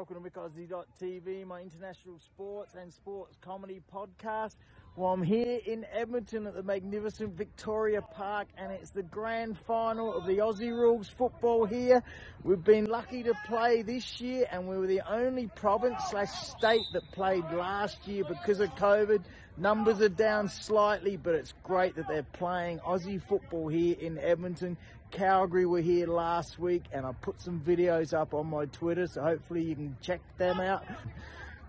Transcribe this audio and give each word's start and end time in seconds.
Welcome 0.00 0.24
to 0.24 0.30
MykAussie.tv, 0.30 1.46
my 1.46 1.60
international 1.60 2.18
sports 2.20 2.74
and 2.74 2.90
sports 2.90 3.36
comedy 3.42 3.82
podcast. 3.94 4.54
Well, 4.96 5.12
I'm 5.12 5.22
here 5.22 5.60
in 5.66 5.84
Edmonton 5.92 6.46
at 6.46 6.54
the 6.54 6.62
magnificent 6.62 7.34
Victoria 7.34 8.00
Park, 8.00 8.48
and 8.56 8.72
it's 8.72 8.92
the 8.92 9.02
grand 9.02 9.58
final 9.58 10.14
of 10.14 10.24
the 10.24 10.38
Aussie 10.38 10.72
Rules 10.72 11.10
football 11.10 11.66
here. 11.66 12.02
We've 12.42 12.64
been 12.64 12.86
lucky 12.86 13.22
to 13.24 13.34
play 13.46 13.82
this 13.82 14.22
year, 14.22 14.46
and 14.50 14.66
we 14.66 14.78
were 14.78 14.86
the 14.86 15.02
only 15.06 15.48
province 15.48 16.00
slash 16.08 16.32
state 16.32 16.86
that 16.94 17.02
played 17.12 17.44
last 17.52 18.08
year 18.08 18.24
because 18.24 18.60
of 18.60 18.74
COVID. 18.76 19.22
Numbers 19.58 20.00
are 20.00 20.08
down 20.08 20.48
slightly, 20.48 21.18
but 21.18 21.34
it's 21.34 21.52
great 21.62 21.94
that 21.96 22.08
they're 22.08 22.22
playing 22.22 22.78
Aussie 22.78 23.20
football 23.20 23.68
here 23.68 23.96
in 24.00 24.16
Edmonton. 24.16 24.78
Calgary 25.10 25.66
were 25.66 25.80
here 25.80 26.06
last 26.06 26.58
week, 26.58 26.84
and 26.92 27.04
I 27.04 27.12
put 27.12 27.40
some 27.40 27.60
videos 27.60 28.14
up 28.14 28.34
on 28.34 28.46
my 28.46 28.66
Twitter, 28.66 29.06
so 29.06 29.22
hopefully 29.22 29.62
you 29.62 29.74
can 29.74 29.96
check 30.00 30.20
them 30.38 30.60
out. 30.60 30.84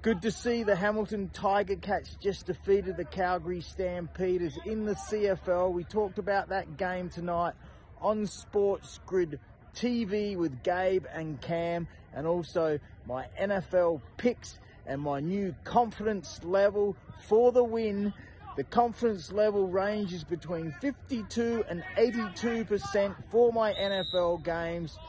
Good 0.01 0.21
to 0.23 0.31
see 0.31 0.63
the 0.63 0.75
Hamilton 0.75 1.29
Tiger 1.31 1.75
Cats 1.75 2.17
just 2.19 2.47
defeated 2.47 2.97
the 2.97 3.05
Calgary 3.05 3.61
Stampeders 3.61 4.57
in 4.65 4.85
the 4.85 4.95
CFL. 4.95 5.71
We 5.71 5.83
talked 5.83 6.17
about 6.17 6.49
that 6.49 6.77
game 6.77 7.09
tonight 7.09 7.53
on 7.99 8.23
SportsGrid 8.23 9.37
TV 9.75 10.35
with 10.35 10.63
Gabe 10.63 11.05
and 11.13 11.39
Cam, 11.39 11.87
and 12.13 12.25
also 12.25 12.79
my 13.05 13.27
NFL 13.39 14.01
picks 14.17 14.59
and 14.85 15.01
my 15.01 15.19
new 15.19 15.55
confidence 15.63 16.43
level 16.43 16.95
for 17.27 17.51
the 17.51 17.63
win. 17.63 18.13
The 18.57 18.63
confidence 18.65 19.31
level 19.31 19.67
ranges 19.67 20.25
between 20.25 20.73
52 20.81 21.63
and 21.69 21.83
82% 21.97 23.15
for 23.29 23.53
my 23.53 23.73
NFL 23.73 24.43
games. 24.43 24.99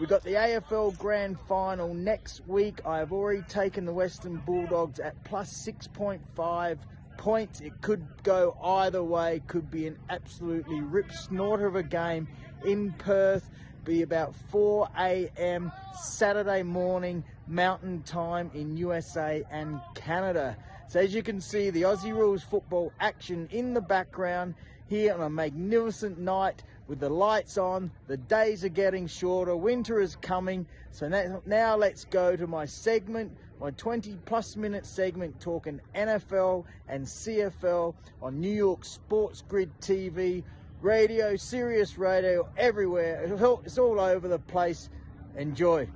We've 0.00 0.08
got 0.08 0.24
the 0.24 0.32
AFL 0.32 0.98
Grand 0.98 1.38
Final 1.40 1.94
next 1.94 2.40
week. 2.48 2.80
I 2.84 2.98
have 2.98 3.12
already 3.12 3.42
taken 3.42 3.84
the 3.84 3.92
Western 3.92 4.38
Bulldogs 4.38 4.98
at 4.98 5.22
plus 5.22 5.64
6.5 5.64 6.78
points. 7.16 7.60
It 7.60 7.80
could 7.80 8.04
go 8.24 8.56
either 8.60 9.04
way. 9.04 9.40
Could 9.46 9.70
be 9.70 9.86
an 9.86 9.96
absolutely 10.08 10.80
rip 10.80 11.12
snorter 11.12 11.66
of 11.66 11.76
a 11.76 11.84
game 11.84 12.26
in 12.64 12.92
Perth. 12.94 13.50
Be 13.84 14.02
about 14.02 14.34
4 14.50 14.88
a.m. 14.98 15.70
Saturday 16.02 16.64
morning 16.64 17.22
Mountain 17.46 18.02
Time 18.02 18.50
in 18.52 18.76
USA 18.76 19.44
and 19.50 19.80
Canada. 19.94 20.56
So 20.90 20.98
as 20.98 21.14
you 21.14 21.22
can 21.22 21.40
see, 21.40 21.70
the 21.70 21.82
Aussie 21.82 22.12
Rules 22.12 22.42
football 22.42 22.92
action 22.98 23.48
in 23.52 23.74
the 23.74 23.80
background 23.80 24.56
here 24.88 25.14
on 25.14 25.20
a 25.20 25.30
magnificent 25.30 26.18
night 26.18 26.64
with 26.88 26.98
the 26.98 27.08
lights 27.08 27.56
on. 27.58 27.92
The 28.08 28.16
days 28.16 28.64
are 28.64 28.70
getting 28.70 29.06
shorter. 29.06 29.56
Winter 29.56 30.00
is 30.00 30.16
coming. 30.16 30.66
So 30.90 31.06
now, 31.46 31.76
let's 31.76 32.06
go 32.06 32.34
to 32.34 32.48
my 32.48 32.64
segment, 32.66 33.30
my 33.60 33.70
20 33.70 34.18
plus 34.24 34.56
minute 34.56 34.84
segment 34.84 35.38
talking 35.38 35.80
NFL 35.94 36.64
and 36.88 37.06
CFL 37.06 37.94
on 38.20 38.40
New 38.40 38.52
York 38.52 38.82
SportsGrid 38.82 39.70
TV, 39.80 40.42
radio, 40.80 41.36
Sirius 41.36 41.98
Radio, 41.98 42.48
everywhere. 42.56 43.30
It's 43.64 43.78
all 43.78 44.00
over 44.00 44.26
the 44.26 44.40
place. 44.40 44.90
Enjoy. 45.36 45.86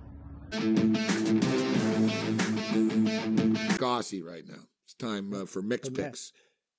Gauzy 3.77 4.23
right 4.23 4.47
now. 4.47 4.69
It's 4.97 5.05
time 5.05 5.35
uh, 5.35 5.47
for 5.47 5.63
Mick's 5.63 5.89
picks. 5.89 6.33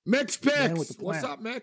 Mick's 0.06 0.36
picks. 0.36 0.96
What's 0.98 1.24
up, 1.24 1.42
Mick? 1.42 1.62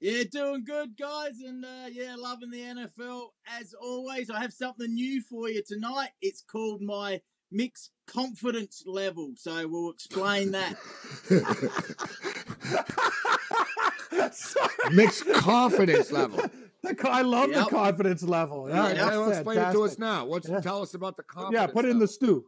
Yeah, 0.00 0.22
doing 0.30 0.64
good, 0.64 0.96
guys, 0.96 1.40
and 1.44 1.64
uh, 1.64 1.88
yeah, 1.90 2.14
loving 2.16 2.50
the 2.50 2.60
NFL 2.60 3.30
as 3.58 3.74
always. 3.74 4.30
I 4.30 4.40
have 4.40 4.52
something 4.52 4.94
new 4.94 5.20
for 5.22 5.48
you 5.48 5.60
tonight. 5.66 6.10
It's 6.22 6.40
called 6.40 6.82
my 6.82 7.20
mixed 7.50 7.90
confidence 8.06 8.84
level, 8.86 9.32
so 9.34 9.66
we'll 9.66 9.90
explain 9.90 10.52
that. 10.52 10.76
mixed 14.92 15.26
confidence 15.34 16.12
level. 16.12 16.42
I 17.04 17.22
love 17.22 17.50
yep. 17.50 17.64
the 17.64 17.70
confidence 17.70 18.22
level. 18.22 18.60
All 18.60 18.68
right, 18.68 18.94
yep. 18.94 19.28
explain 19.30 19.58
it 19.58 19.72
to 19.72 19.82
us 19.82 19.98
now. 19.98 20.26
What's 20.26 20.48
yeah. 20.48 20.60
tell 20.60 20.82
us 20.82 20.94
about 20.94 21.16
the 21.16 21.24
confidence? 21.24 21.60
Yeah, 21.60 21.66
put 21.72 21.86
it 21.86 21.88
in 21.88 21.98
the 21.98 22.06
stew. 22.06 22.44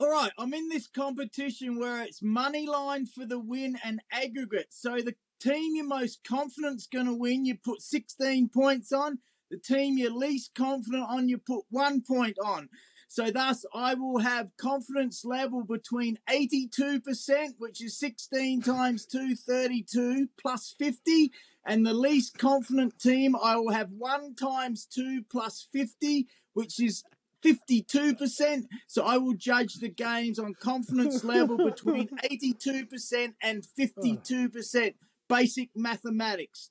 All 0.00 0.10
right, 0.10 0.32
I'm 0.38 0.52
in 0.54 0.68
this 0.68 0.88
competition 0.88 1.78
where 1.78 2.02
it's 2.02 2.20
money 2.20 2.66
line 2.66 3.06
for 3.06 3.24
the 3.24 3.38
win 3.38 3.78
and 3.84 4.00
aggregate. 4.10 4.66
So 4.70 4.96
the 4.96 5.14
team 5.40 5.76
you're 5.76 5.86
most 5.86 6.24
confident's 6.24 6.88
going 6.88 7.06
to 7.06 7.14
win, 7.14 7.44
you 7.44 7.54
put 7.54 7.80
16 7.80 8.48
points 8.48 8.92
on. 8.92 9.20
The 9.52 9.56
team 9.56 9.96
you're 9.96 10.10
least 10.10 10.50
confident 10.56 11.04
on, 11.08 11.28
you 11.28 11.38
put 11.38 11.64
one 11.70 12.00
point 12.00 12.36
on. 12.44 12.70
So 13.06 13.30
thus, 13.30 13.64
I 13.72 13.94
will 13.94 14.18
have 14.18 14.56
confidence 14.56 15.24
level 15.24 15.62
between 15.62 16.18
82%, 16.28 17.54
which 17.58 17.80
is 17.80 17.96
16 17.96 18.62
times 18.62 19.06
232 19.06 20.26
plus 20.42 20.74
50, 20.76 21.30
and 21.64 21.86
the 21.86 21.94
least 21.94 22.36
confident 22.36 22.98
team, 22.98 23.36
I 23.40 23.54
will 23.56 23.70
have 23.70 23.90
one 23.96 24.34
times 24.34 24.86
two 24.86 25.22
plus 25.30 25.68
50, 25.72 26.26
which 26.54 26.80
is 26.80 27.04
52%. 27.44 28.64
So 28.86 29.04
I 29.04 29.18
will 29.18 29.34
judge 29.34 29.74
the 29.74 29.88
games 29.88 30.38
on 30.38 30.54
confidence 30.54 31.24
level 31.24 31.56
between 31.56 32.08
82% 32.24 33.34
and 33.42 33.64
52%. 33.78 34.94
Basic 35.28 35.70
mathematics. 35.74 36.70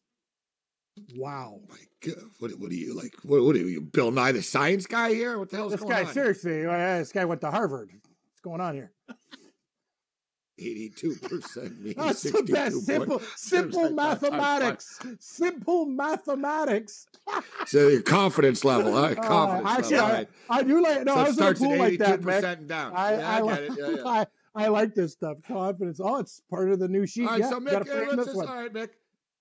Wow. 1.15 1.61
My 1.67 1.77
God. 2.05 2.23
What, 2.39 2.51
what 2.59 2.71
are 2.71 2.75
you 2.75 2.95
like? 2.95 3.13
What, 3.23 3.43
what, 3.43 3.55
are 3.55 3.59
you, 3.59 3.81
Bill 3.81 4.11
Nye 4.11 4.31
the 4.31 4.43
science 4.43 4.85
guy 4.85 5.13
here? 5.13 5.39
What 5.39 5.49
the 5.49 5.57
hell's 5.57 5.71
this 5.71 5.81
going 5.81 5.93
on? 5.93 5.99
This 5.99 6.05
guy, 6.05 6.09
on? 6.09 6.13
Seriously, 6.13 6.65
uh, 6.65 6.99
this 6.99 7.11
guy 7.11 7.25
went 7.25 7.41
to 7.41 7.51
Harvard. 7.51 7.89
What's 7.91 8.41
going 8.43 8.61
on 8.61 8.75
here? 8.75 8.91
82% 10.63 11.79
means 11.79 11.95
That's 11.95 12.23
the 12.23 12.43
best. 12.43 12.85
Simple, 12.85 13.21
simple 13.35 13.89
mathematics. 13.91 14.99
Simple 15.19 15.85
mathematics. 15.85 17.07
so 17.65 17.87
your 17.87 18.01
confidence 18.01 18.63
level, 18.63 18.93
huh? 18.93 19.01
Uh, 19.01 19.15
confidence 19.15 19.67
uh, 19.67 19.77
actually, 19.77 19.95
level. 19.97 20.09
I, 20.09 20.13
right. 20.13 20.29
I 20.49 20.63
do 20.63 20.83
like, 20.83 21.03
no, 21.03 21.13
so 21.13 21.19
I 21.19 21.23
was 21.23 21.35
starts 21.35 21.61
at 21.61 21.77
like 21.77 21.99
that, 21.99 22.21
Mick. 22.21 22.43
and 22.43 22.67
down. 22.67 22.93
I, 22.95 23.17
yeah, 23.17 23.29
I, 23.29 23.35
I, 23.35 23.41
get 23.41 23.63
it. 23.63 23.71
Yeah, 23.77 23.89
yeah. 23.89 24.03
I, 24.05 24.25
I, 24.55 24.67
like 24.67 24.95
this 24.95 25.13
stuff. 25.13 25.37
Confidence. 25.47 25.99
Oh, 26.01 26.19
it's 26.19 26.41
part 26.49 26.71
of 26.71 26.79
the 26.79 26.87
new 26.87 27.05
sheet. 27.05 27.25
All 27.25 27.31
right, 27.31 27.41
yeah, 27.41 27.49
so 27.49 27.59
Mick, 27.59 27.87
hey, 27.87 28.15
let's 28.15 28.33
just, 28.33 28.37
all 28.37 28.45
right, 28.45 28.73
Mick. 28.73 28.89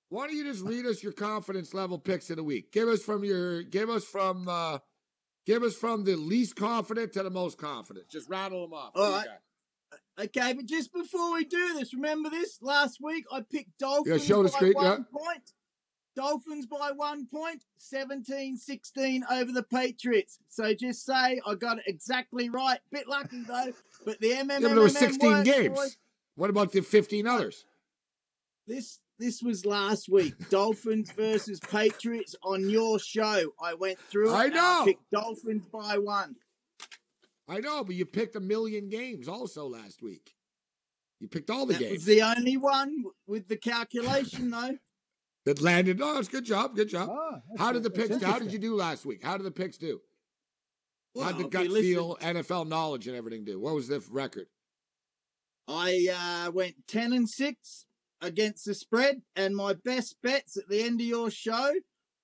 Why 0.09 0.27
don't 0.27 0.37
you 0.37 0.45
just 0.45 0.63
read 0.63 0.85
us 0.85 1.03
your 1.03 1.13
confidence 1.13 1.73
level 1.73 1.99
picks 1.99 2.29
of 2.31 2.37
the 2.37 2.45
week? 2.45 2.71
Give 2.71 2.89
us 2.89 3.03
from 3.03 3.25
your, 3.25 3.63
give 3.63 3.89
us 3.89 4.05
from, 4.05 4.47
uh, 4.47 4.79
give 5.47 5.63
us 5.63 5.75
from 5.75 6.05
the 6.05 6.17
least 6.17 6.55
confident 6.55 7.15
to 7.15 7.23
the 7.23 7.31
most 7.31 7.57
confident. 7.57 8.09
Just 8.11 8.29
rattle 8.29 8.63
them 8.63 8.75
off. 8.75 8.93
All 8.95 9.11
right. 9.11 9.27
Okay, 10.19 10.53
but 10.53 10.67
just 10.67 10.93
before 10.93 11.33
we 11.33 11.45
do 11.45 11.75
this, 11.75 11.95
remember 11.95 12.31
this? 12.31 12.59
Last 12.61 12.99
week 13.01 13.25
I 13.33 13.41
picked 13.41 13.79
Dolphins 13.79 14.29
yeah, 14.29 14.37
by 14.37 14.47
screen, 14.49 14.73
one 14.75 14.85
yeah. 14.85 15.19
point. 15.19 15.53
Dolphins 16.15 16.67
by 16.67 16.91
one 16.95 17.27
point, 17.27 17.65
17 17.79 18.57
16 18.57 19.25
over 19.31 19.51
the 19.51 19.63
Patriots. 19.63 20.39
So 20.49 20.75
just 20.75 21.05
say 21.07 21.41
I 21.47 21.55
got 21.55 21.79
it 21.79 21.85
exactly 21.87 22.51
right. 22.51 22.79
Bit 22.91 23.09
lucky 23.09 23.43
though, 23.43 23.73
but 24.05 24.21
the 24.21 24.33
MMM. 24.33 24.49
Yeah, 24.49 24.59
but 24.61 24.69
there 24.75 24.81
was 24.81 24.99
16 24.99 25.43
games. 25.45 25.79
Boys. 25.79 25.97
What 26.35 26.51
about 26.51 26.73
the 26.73 26.81
15 26.81 27.27
others? 27.27 27.65
This 28.67 29.01
this 29.19 29.43
was 29.43 29.65
last 29.65 30.09
week. 30.09 30.35
Dolphins 30.51 31.13
versus 31.13 31.61
Patriots 31.61 32.35
on 32.43 32.69
your 32.69 32.99
show. 32.99 33.53
I 33.63 33.75
went 33.75 33.99
through 34.11 34.35
it. 34.35 34.37
I 34.37 34.47
know. 34.49 34.81
I 34.83 34.85
picked 34.85 35.11
Dolphins 35.11 35.67
by 35.67 35.99
one. 35.99 36.37
I 37.49 37.59
know, 37.59 37.85
but 37.85 37.95
you 37.95 38.07
picked 38.07 38.37
a 38.37 38.41
million 38.41 38.89
games 38.89 39.29
also 39.29 39.67
last 39.67 40.03
week. 40.03 40.35
You 41.21 41.29
picked 41.29 41.51
all 41.51 41.67
the 41.67 41.75
that 41.75 41.81
games. 41.81 41.93
Was 41.93 42.05
the 42.05 42.23
only 42.23 42.57
one 42.57 43.05
with 43.27 43.49
the 43.49 43.57
calculation 43.57 44.51
though. 44.51 44.77
that 45.45 45.61
landed. 45.61 46.01
Oh, 46.03 46.19
it's 46.19 46.29
good 46.29 46.45
job, 46.45 46.75
good 46.75 46.89
job. 46.89 47.09
Oh, 47.11 47.41
how 47.59 47.73
did 47.73 47.83
the 47.83 47.91
picks? 47.91 48.23
How 48.23 48.39
did 48.39 48.53
you 48.53 48.59
do 48.59 48.75
last 48.75 49.05
week? 49.07 49.23
How 49.23 49.37
did 49.37 49.45
the 49.45 49.53
picks 49.53 49.77
do? 49.77 50.01
Well, 51.15 51.27
how 51.27 51.33
did 51.33 51.51
gut 51.51 51.67
feel, 51.67 52.17
NFL 52.17 52.69
knowledge, 52.69 53.07
and 53.07 53.17
everything 53.17 53.45
do? 53.45 53.61
What 53.61 53.75
was 53.75 53.89
the 53.89 54.03
record? 54.11 54.47
I 55.69 56.47
uh, 56.47 56.51
went 56.51 56.75
ten 56.89 57.13
and 57.13 57.29
six 57.29 57.87
against 58.21 58.65
the 58.65 58.75
spread, 58.75 59.23
and 59.37 59.55
my 59.55 59.75
best 59.75 60.17
bets 60.23 60.57
at 60.57 60.69
the 60.69 60.83
end 60.83 61.01
of 61.01 61.07
your 61.07 61.31
show 61.31 61.73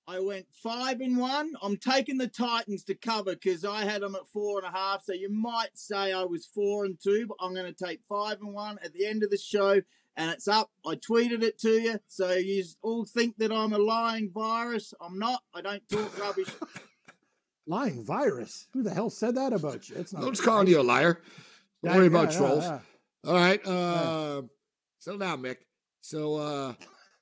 I 0.09 0.19
went 0.19 0.47
five 0.51 1.01
and 1.01 1.17
one. 1.17 1.53
I'm 1.61 1.77
taking 1.77 2.17
the 2.17 2.27
Titans 2.27 2.83
to 2.85 2.95
cover 2.95 3.35
because 3.35 3.63
I 3.63 3.85
had 3.85 4.01
them 4.01 4.15
at 4.15 4.25
four 4.25 4.57
and 4.57 4.67
a 4.67 4.75
half. 4.75 5.03
So 5.03 5.13
you 5.13 5.29
might 5.29 5.77
say 5.77 6.11
I 6.11 6.23
was 6.23 6.47
four 6.47 6.85
and 6.85 6.97
two, 6.99 7.27
but 7.27 7.37
I'm 7.39 7.53
going 7.53 7.71
to 7.71 7.85
take 7.85 8.01
five 8.09 8.41
and 8.41 8.51
one 8.51 8.79
at 8.83 8.91
the 8.93 9.05
end 9.05 9.21
of 9.21 9.29
the 9.29 9.37
show, 9.37 9.79
and 10.17 10.31
it's 10.31 10.47
up. 10.47 10.71
I 10.83 10.95
tweeted 10.95 11.43
it 11.43 11.59
to 11.59 11.69
you, 11.69 11.99
so 12.07 12.31
you 12.31 12.63
all 12.81 13.05
think 13.05 13.37
that 13.37 13.51
I'm 13.51 13.71
a 13.71 13.77
lying 13.77 14.31
virus. 14.31 14.95
I'm 14.99 15.19
not. 15.19 15.43
I 15.53 15.61
don't 15.61 15.87
talk 15.87 16.19
rubbish. 16.19 16.49
lying 17.67 18.03
virus? 18.03 18.67
Who 18.73 18.81
the 18.81 18.93
hell 18.93 19.11
said 19.11 19.35
that 19.35 19.53
about 19.53 19.89
you? 19.89 19.97
It's 19.97 20.11
not. 20.11 20.23
I'm 20.23 20.31
just 20.31 20.43
calling 20.43 20.67
you 20.67 20.81
a 20.81 20.81
liar. 20.81 21.21
Don't 21.83 21.91
yeah, 21.91 21.95
worry 21.95 22.05
yeah, 22.05 22.19
about 22.19 22.31
yeah, 22.31 22.37
trolls. 22.39 22.65
All 23.27 23.35
right. 23.35 23.63
Uh, 23.63 24.41
settle 24.97 25.19
down, 25.19 25.43
Mick. 25.43 25.57
So. 26.01 26.35
uh 26.37 26.73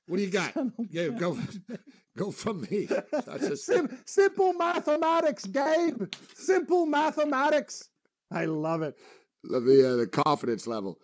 What 0.08 0.16
do 0.16 0.22
you 0.22 0.30
got? 0.30 0.54
Yeah, 0.90 1.08
go 1.08 1.38
go 2.18 2.30
from 2.30 2.62
me. 2.62 2.88
That's 3.12 3.46
a 3.46 3.56
Sim- 3.56 3.98
simple 4.04 4.52
mathematics, 4.52 5.46
Gabe. 5.46 6.12
Simple 6.34 6.84
mathematics. 6.84 7.88
I 8.30 8.44
love 8.44 8.82
it. 8.82 8.96
the 9.44 9.92
uh, 9.92 9.96
the 9.96 10.06
confidence 10.06 10.66
level. 10.66 10.98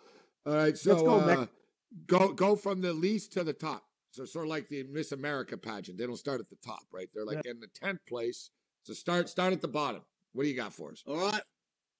All 0.45 0.53
right, 0.53 0.77
so 0.77 0.91
Let's 0.91 1.03
go, 1.03 1.19
uh, 1.19 1.45
go 2.05 2.33
go 2.33 2.55
from 2.55 2.81
the 2.81 2.93
least 2.93 3.33
to 3.33 3.43
the 3.43 3.53
top. 3.53 3.83
So 4.11 4.25
sort 4.25 4.45
of 4.45 4.49
like 4.49 4.69
the 4.69 4.83
Miss 4.83 5.11
America 5.11 5.57
pageant. 5.57 5.97
They 5.97 6.05
don't 6.05 6.17
start 6.17 6.39
at 6.39 6.49
the 6.49 6.57
top, 6.65 6.83
right? 6.93 7.09
They're 7.13 7.25
like 7.25 7.45
in 7.45 7.59
the 7.59 7.67
tenth 7.73 7.99
place. 8.07 8.51
So 8.83 8.93
start 8.93 9.29
start 9.29 9.53
at 9.53 9.61
the 9.61 9.67
bottom. 9.67 10.03
What 10.33 10.43
do 10.43 10.49
you 10.49 10.55
got 10.55 10.73
for 10.73 10.91
us? 10.91 11.03
All 11.07 11.17
right. 11.17 11.41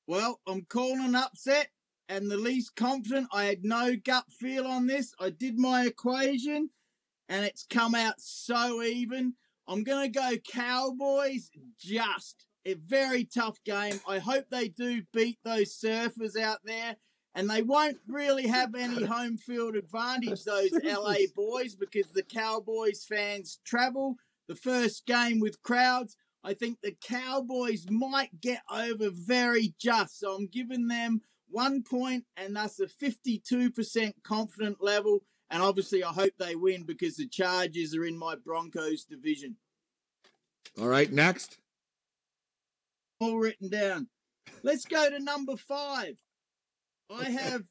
Well, 0.08 0.40
I'm 0.48 0.66
calling 0.70 1.04
an 1.04 1.16
upset 1.16 1.70
and 2.10 2.30
the 2.30 2.38
least 2.38 2.76
confident. 2.76 3.28
I 3.34 3.46
had 3.46 3.64
no 3.64 3.96
gut 3.96 4.26
feel 4.40 4.68
on 4.68 4.86
this. 4.86 5.14
I 5.20 5.32
did 5.32 5.58
my 5.58 5.86
equation 5.88 6.70
and 7.30 7.46
it's 7.46 7.66
come 7.70 7.96
out 7.96 8.16
so 8.20 8.82
even. 8.82 9.34
I'm 9.68 9.84
going 9.84 10.12
to 10.12 10.20
go 10.20 10.36
Cowboys 10.52 11.50
just. 11.80 12.46
A 12.66 12.74
very 12.74 13.26
tough 13.26 13.64
game. 13.64 14.00
I 14.08 14.20
hope 14.20 14.46
they 14.50 14.70
do 14.70 15.04
beat 15.14 15.38
those 15.44 15.80
surfers 15.80 16.40
out 16.40 16.60
there. 16.64 16.98
And 17.36 17.50
they 17.50 17.62
won't 17.62 17.98
really 18.08 18.48
have 18.48 18.76
any 18.76 19.04
home 19.06 19.38
field 19.38 19.76
advantage, 19.76 20.44
those 20.46 20.72
LA 20.84 21.28
boys, 21.36 21.76
because 21.76 22.12
the 22.14 22.24
Cowboys 22.24 23.06
fans 23.08 23.60
travel. 23.66 24.16
The 24.48 24.56
first 24.56 25.06
game 25.06 25.40
with 25.40 25.62
crowds. 25.64 26.16
I 26.44 26.54
think 26.54 26.80
the 26.82 26.96
Cowboys 27.04 27.88
might 27.90 28.40
get 28.40 28.62
over 28.72 29.10
very 29.12 29.74
just. 29.80 30.20
So 30.20 30.34
I'm 30.36 30.48
giving 30.48 30.88
them 30.88 31.22
one 31.50 31.84
point, 31.84 32.26
and 32.38 32.56
that's 32.56 32.80
a 32.80 32.86
52% 32.86 34.14
confident 34.24 34.78
level. 34.80 35.24
And 35.50 35.62
obviously, 35.62 36.04
I 36.04 36.12
hope 36.12 36.34
they 36.38 36.56
win 36.56 36.84
because 36.84 37.18
the 37.18 37.28
Chargers 37.28 37.96
are 37.96 38.06
in 38.06 38.18
my 38.18 38.36
Broncos 38.36 39.06
division. 39.06 39.58
All 40.80 40.88
right, 40.88 41.12
next. 41.12 41.60
All 43.20 43.38
written 43.38 43.70
down. 43.70 44.08
Let's 44.64 44.86
go 44.86 45.10
to 45.10 45.20
number 45.20 45.56
five. 45.56 46.18
I 47.10 47.26
have, 47.26 47.64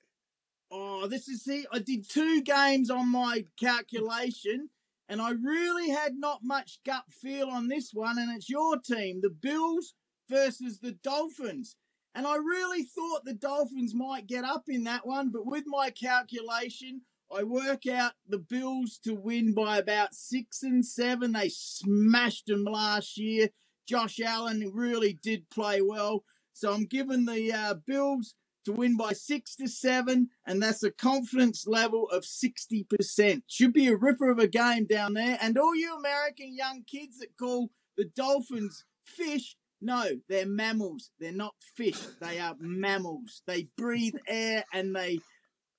oh, 0.70 1.08
this 1.08 1.28
is 1.28 1.42
see, 1.42 1.66
I 1.72 1.80
did 1.80 2.08
two 2.08 2.40
games 2.42 2.88
on 2.90 3.10
my 3.10 3.44
calculation, 3.58 4.70
and 5.08 5.20
I 5.20 5.30
really 5.30 5.90
had 5.90 6.14
not 6.16 6.40
much 6.42 6.78
gut 6.86 7.04
feel 7.10 7.48
on 7.48 7.68
this 7.68 7.90
one. 7.92 8.18
And 8.18 8.34
it's 8.34 8.48
your 8.48 8.78
team, 8.78 9.20
the 9.20 9.30
Bills 9.30 9.94
versus 10.30 10.78
the 10.78 10.92
Dolphins. 10.92 11.76
And 12.14 12.26
I 12.26 12.36
really 12.36 12.84
thought 12.84 13.24
the 13.24 13.34
Dolphins 13.34 13.92
might 13.92 14.28
get 14.28 14.44
up 14.44 14.64
in 14.68 14.84
that 14.84 15.04
one, 15.04 15.30
but 15.30 15.44
with 15.44 15.64
my 15.66 15.90
calculation, 15.90 17.02
I 17.32 17.42
work 17.42 17.86
out 17.86 18.12
the 18.28 18.38
Bills 18.38 18.98
to 19.04 19.14
win 19.14 19.54
by 19.54 19.78
about 19.78 20.14
six 20.14 20.62
and 20.62 20.84
seven. 20.84 21.32
They 21.32 21.48
smashed 21.48 22.46
them 22.46 22.64
last 22.64 23.18
year. 23.18 23.48
Josh 23.88 24.20
Allen 24.20 24.70
really 24.72 25.18
did 25.22 25.50
play 25.50 25.80
well. 25.82 26.24
So 26.52 26.72
I'm 26.72 26.86
giving 26.86 27.26
the 27.26 27.52
uh, 27.52 27.74
Bills 27.86 28.34
to 28.64 28.72
win 28.72 28.96
by 28.96 29.12
six 29.12 29.54
to 29.56 29.68
seven, 29.68 30.28
and 30.46 30.62
that's 30.62 30.82
a 30.82 30.90
confidence 30.90 31.66
level 31.66 32.08
of 32.08 32.22
60%. 32.22 33.42
Should 33.46 33.72
be 33.72 33.88
a 33.88 33.96
ripper 33.96 34.30
of 34.30 34.38
a 34.38 34.48
game 34.48 34.86
down 34.86 35.14
there. 35.14 35.38
And 35.40 35.58
all 35.58 35.74
you 35.74 35.94
American 35.96 36.54
young 36.56 36.82
kids 36.86 37.18
that 37.18 37.36
call 37.38 37.70
the 37.96 38.06
Dolphins 38.16 38.84
fish, 39.04 39.56
no, 39.80 40.04
they're 40.28 40.46
mammals. 40.46 41.10
They're 41.20 41.32
not 41.32 41.54
fish. 41.76 42.00
They 42.20 42.38
are 42.38 42.56
mammals. 42.58 43.42
They 43.46 43.68
breathe 43.76 44.14
air 44.26 44.64
and 44.72 44.96
they 44.96 45.18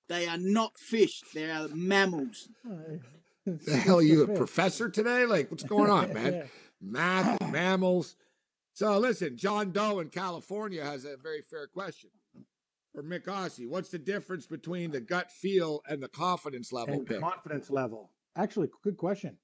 they 0.07 0.27
are 0.27 0.37
not 0.37 0.77
fish. 0.77 1.21
They 1.33 1.49
are 1.49 1.67
mammals. 1.69 2.49
The 3.45 3.77
hell, 3.77 4.01
you 4.01 4.23
a 4.23 4.35
professor 4.35 4.89
today? 4.89 5.25
Like, 5.25 5.51
what's 5.51 5.63
going 5.63 5.89
on, 5.91 6.13
man? 6.13 6.49
Math, 6.81 7.41
mammals. 7.51 8.15
So 8.73 8.97
listen, 8.99 9.37
John 9.37 9.71
Doe 9.71 9.99
in 9.99 10.09
California 10.09 10.83
has 10.83 11.05
a 11.05 11.15
very 11.17 11.41
fair 11.41 11.67
question 11.67 12.09
for 12.93 13.01
Mick 13.03 13.25
Aussie. 13.25 13.67
What's 13.69 13.89
the 13.89 13.97
difference 13.99 14.45
between 14.47 14.91
the 14.91 14.99
gut 14.99 15.31
feel 15.31 15.81
and 15.87 16.01
the 16.03 16.09
confidence 16.09 16.73
level 16.73 16.95
And 16.95 17.07
pick? 17.07 17.21
confidence 17.21 17.69
level. 17.69 18.11
Actually, 18.35 18.69
good 18.83 18.97
question. 18.97 19.37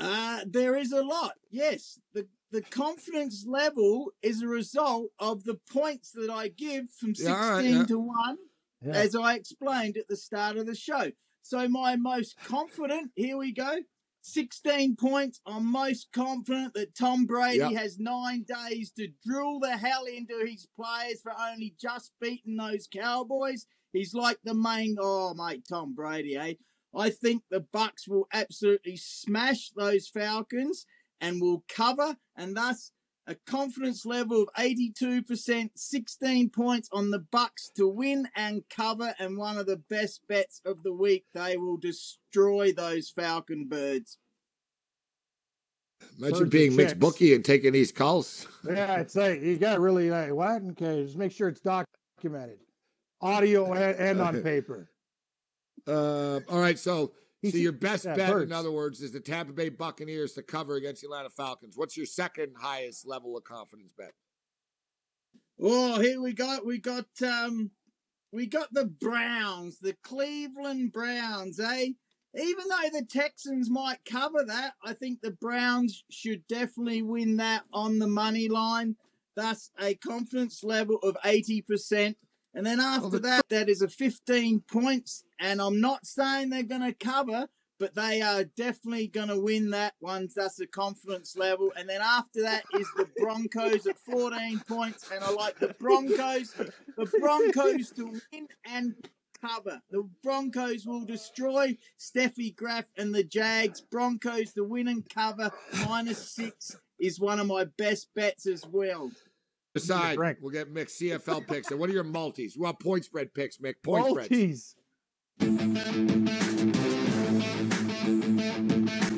Uh, 0.00 0.40
there 0.46 0.76
is 0.76 0.92
a 0.92 1.02
lot. 1.02 1.32
Yes, 1.50 1.98
the 2.14 2.26
the 2.50 2.62
confidence 2.62 3.44
level 3.46 4.10
is 4.22 4.40
a 4.40 4.46
result 4.48 5.10
of 5.18 5.44
the 5.44 5.58
points 5.70 6.12
that 6.12 6.30
I 6.30 6.48
give 6.48 6.88
from 6.90 7.12
Yeah, 7.18 7.58
16 7.58 7.76
yeah. 7.76 7.84
to 7.84 7.98
1, 7.98 8.38
Yeah. 8.82 8.92
as 8.92 9.14
I 9.14 9.34
explained 9.34 9.96
at 9.96 10.08
the 10.08 10.16
start 10.16 10.56
of 10.56 10.66
the 10.66 10.74
show. 10.74 11.10
So, 11.42 11.68
my 11.68 11.96
most 11.96 12.36
confident, 12.44 13.10
here 13.16 13.36
we 13.36 13.52
go 13.52 13.78
16 14.22 14.96
points. 14.96 15.40
I'm 15.46 15.70
most 15.70 16.08
confident 16.12 16.74
that 16.74 16.94
Tom 16.94 17.24
Brady 17.24 17.58
Yep. 17.58 17.72
has 17.72 17.98
nine 17.98 18.44
days 18.46 18.92
to 18.92 19.08
drill 19.24 19.58
the 19.60 19.76
hell 19.76 20.04
into 20.04 20.44
his 20.46 20.66
players 20.76 21.20
for 21.22 21.32
only 21.38 21.74
just 21.80 22.12
beating 22.20 22.56
those 22.56 22.86
Cowboys. 22.92 23.66
He's 23.92 24.14
like 24.14 24.38
the 24.44 24.54
main, 24.54 24.96
oh, 25.00 25.34
mate, 25.34 25.64
Tom 25.68 25.94
Brady, 25.94 26.36
eh? 26.36 26.54
I 26.94 27.10
think 27.10 27.44
the 27.50 27.60
Bucks 27.60 28.06
will 28.06 28.26
absolutely 28.32 28.96
smash 28.96 29.70
those 29.70 30.08
Falcons 30.08 30.84
and 31.20 31.40
will 31.40 31.64
cover, 31.68 32.16
and 32.36 32.56
thus 32.56 32.92
a 33.28 33.34
confidence 33.46 34.06
level 34.06 34.42
of 34.42 34.48
82%, 34.58 35.70
16 35.76 36.50
points 36.50 36.88
on 36.92 37.10
the 37.10 37.18
Bucks 37.18 37.70
to 37.76 37.86
win 37.86 38.26
and 38.34 38.62
cover, 38.74 39.14
and 39.18 39.36
one 39.36 39.58
of 39.58 39.66
the 39.66 39.76
best 39.76 40.22
bets 40.28 40.62
of 40.64 40.82
the 40.82 40.92
week. 40.92 41.26
They 41.34 41.58
will 41.58 41.76
destroy 41.76 42.72
those 42.72 43.10
Falcon 43.10 43.66
birds. 43.68 44.18
Imagine 46.18 46.38
Birds 46.38 46.50
being 46.50 46.68
and 46.68 46.76
mixed 46.76 46.98
bookie 46.98 47.34
and 47.34 47.44
taking 47.44 47.72
these 47.72 47.92
calls. 47.92 48.46
Yeah, 48.68 48.94
I'd 48.94 49.10
say 49.10 49.38
you 49.40 49.56
got 49.56 49.74
to 49.74 49.80
really 49.80 50.10
like 50.10 50.32
what? 50.32 50.62
Okay, 50.72 51.04
just 51.04 51.16
make 51.16 51.32
sure 51.32 51.48
it's 51.48 51.60
documented, 51.60 52.58
audio 53.20 53.72
and, 53.72 53.96
and 53.96 54.20
on 54.20 54.42
paper. 54.42 54.90
Uh, 55.86 56.40
all 56.48 56.60
right, 56.60 56.78
so 56.78 57.12
He's- 57.42 57.54
so 57.54 57.58
your 57.58 57.72
best 57.72 58.04
yeah, 58.04 58.16
bet, 58.16 58.42
in 58.42 58.52
other 58.52 58.72
words, 58.72 59.00
is 59.00 59.12
the 59.12 59.20
Tampa 59.20 59.52
Bay 59.52 59.68
Buccaneers 59.68 60.32
to 60.32 60.42
cover 60.42 60.74
against 60.74 61.02
the 61.02 61.06
Atlanta 61.06 61.30
Falcons. 61.30 61.76
What's 61.76 61.96
your 61.96 62.06
second 62.06 62.56
highest 62.56 63.06
level 63.06 63.36
of 63.36 63.44
confidence 63.44 63.92
bet? 63.96 64.12
Oh, 65.60 66.00
here 66.00 66.20
we 66.20 66.32
go. 66.32 66.60
We 66.64 66.78
got 66.78 67.06
um 67.22 67.70
we 68.32 68.46
got 68.46 68.72
the 68.72 68.86
Browns, 68.86 69.78
the 69.78 69.96
Cleveland 70.02 70.92
Browns, 70.92 71.58
eh? 71.58 71.92
Even 72.34 72.64
though 72.68 72.90
the 72.92 73.06
Texans 73.08 73.70
might 73.70 74.04
cover 74.04 74.44
that, 74.46 74.74
I 74.84 74.92
think 74.92 75.20
the 75.20 75.30
Browns 75.30 76.04
should 76.10 76.46
definitely 76.46 77.02
win 77.02 77.36
that 77.38 77.64
on 77.72 77.98
the 77.98 78.06
money 78.06 78.48
line. 78.48 78.96
Thus 79.34 79.70
a 79.80 79.94
confidence 79.94 80.62
level 80.62 80.98
of 81.02 81.16
80%. 81.24 82.16
And 82.58 82.66
then 82.66 82.80
after 82.80 83.20
that, 83.20 83.48
that 83.50 83.68
is 83.68 83.82
a 83.82 83.88
15 83.88 84.62
points. 84.62 85.22
And 85.38 85.62
I'm 85.62 85.80
not 85.80 86.04
saying 86.04 86.50
they're 86.50 86.64
going 86.64 86.82
to 86.82 86.92
cover, 86.92 87.46
but 87.78 87.94
they 87.94 88.20
are 88.20 88.42
definitely 88.42 89.06
going 89.06 89.28
to 89.28 89.38
win 89.38 89.70
that 89.70 89.94
one. 90.00 90.28
That's 90.34 90.56
the 90.56 90.66
confidence 90.66 91.36
level. 91.36 91.70
And 91.76 91.88
then 91.88 92.00
after 92.02 92.42
that 92.42 92.64
is 92.74 92.88
the 92.96 93.06
Broncos 93.16 93.86
at 93.86 93.96
14 94.00 94.58
points. 94.66 95.08
And 95.14 95.22
I 95.22 95.30
like 95.30 95.60
the 95.60 95.76
Broncos, 95.78 96.52
the 96.96 97.06
Broncos 97.20 97.92
to 97.92 98.06
win 98.32 98.48
and 98.64 98.96
cover. 99.40 99.80
The 99.92 100.08
Broncos 100.24 100.84
will 100.84 101.04
destroy 101.04 101.78
Steffi 101.96 102.56
Graf 102.56 102.86
and 102.96 103.14
the 103.14 103.22
Jags. 103.22 103.80
Broncos 103.80 104.52
to 104.54 104.64
win 104.64 104.88
and 104.88 105.08
cover 105.08 105.52
minus 105.86 106.32
six 106.32 106.74
is 106.98 107.20
one 107.20 107.38
of 107.38 107.46
my 107.46 107.66
best 107.76 108.08
bets 108.16 108.48
as 108.48 108.66
well. 108.66 109.12
Aside, 109.82 110.18
we'll 110.40 110.52
get 110.52 110.72
Mick 110.72 110.88
CFL 110.88 111.46
picks. 111.46 111.70
And 111.70 111.78
what 111.80 111.88
are 111.90 111.92
your 111.92 112.04
multis? 112.04 112.56
We 112.56 112.62
want 112.64 112.80
point 112.80 113.04
spread 113.04 113.32
picks, 113.34 113.58
Mick. 113.58 113.74
Point 113.82 114.06
spreads. 114.08 114.30
Maltese. 114.30 114.74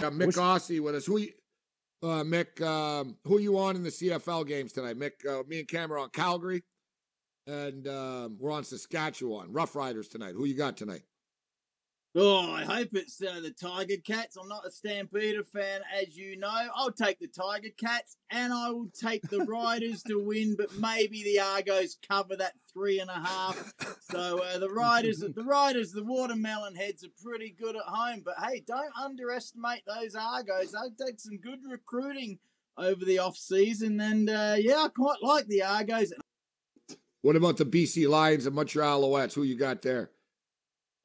Got 0.00 0.12
Mick 0.14 0.26
Wish- 0.26 0.36
Aussie 0.36 0.80
with 0.80 0.94
us. 0.94 1.06
Who 1.06 1.18
you, 1.18 1.32
uh, 2.02 2.24
Mick, 2.24 2.60
um, 2.62 3.16
who 3.24 3.38
you 3.38 3.58
on 3.58 3.76
in 3.76 3.82
the 3.82 3.90
CFL 3.90 4.46
games 4.46 4.72
tonight? 4.72 4.98
Mick, 4.98 5.26
uh, 5.28 5.42
me 5.46 5.60
and 5.60 5.68
Cam 5.68 5.92
are 5.92 5.98
on 5.98 6.08
Calgary, 6.10 6.62
and 7.46 7.86
um, 7.86 8.36
we're 8.38 8.50
on 8.52 8.64
Saskatchewan. 8.64 9.52
Rough 9.52 9.74
Riders 9.76 10.08
tonight. 10.08 10.34
Who 10.34 10.44
you 10.46 10.54
got 10.54 10.76
tonight? 10.76 11.02
Oh, 12.16 12.50
I 12.52 12.64
hope 12.64 12.88
it's 12.94 13.22
uh, 13.22 13.38
the 13.40 13.52
Tiger 13.52 13.94
Cats. 14.04 14.36
I'm 14.36 14.48
not 14.48 14.66
a 14.66 14.70
Stampeder 14.72 15.44
fan, 15.44 15.82
as 15.96 16.16
you 16.16 16.36
know. 16.36 16.66
I'll 16.74 16.90
take 16.90 17.20
the 17.20 17.28
Tiger 17.28 17.68
Cats, 17.78 18.16
and 18.30 18.52
I 18.52 18.70
will 18.70 18.90
take 19.00 19.22
the 19.28 19.44
Riders 19.44 20.02
to 20.04 20.18
win, 20.18 20.56
but 20.58 20.76
maybe 20.76 21.22
the 21.22 21.38
Argos 21.38 21.98
cover 22.08 22.34
that 22.34 22.54
three 22.72 22.98
and 22.98 23.10
a 23.10 23.12
half. 23.12 23.72
So 24.10 24.42
uh, 24.42 24.58
the 24.58 24.70
Riders, 24.70 25.20
the 25.36 25.44
Riders, 25.44 25.92
the 25.92 26.02
Watermelon 26.02 26.74
Heads 26.74 27.04
are 27.04 27.22
pretty 27.22 27.54
good 27.56 27.76
at 27.76 27.82
home. 27.86 28.22
But 28.24 28.34
hey, 28.44 28.64
don't 28.66 28.92
underestimate 29.00 29.82
those 29.86 30.16
Argos. 30.16 30.72
They 30.72 31.04
take 31.06 31.20
some 31.20 31.38
good 31.38 31.60
recruiting 31.70 32.40
over 32.76 33.04
the 33.04 33.20
off 33.20 33.36
season, 33.36 34.00
and 34.00 34.28
uh, 34.28 34.56
yeah, 34.58 34.78
I 34.78 34.88
quite 34.88 35.22
like 35.22 35.46
the 35.46 35.62
Argos. 35.62 36.12
What 37.22 37.36
about 37.36 37.56
the 37.56 37.66
BC 37.66 38.08
Lions 38.08 38.46
and 38.46 38.56
Montreal 38.56 39.02
Alouettes? 39.02 39.34
Who 39.34 39.44
you 39.44 39.54
got 39.54 39.82
there? 39.82 40.10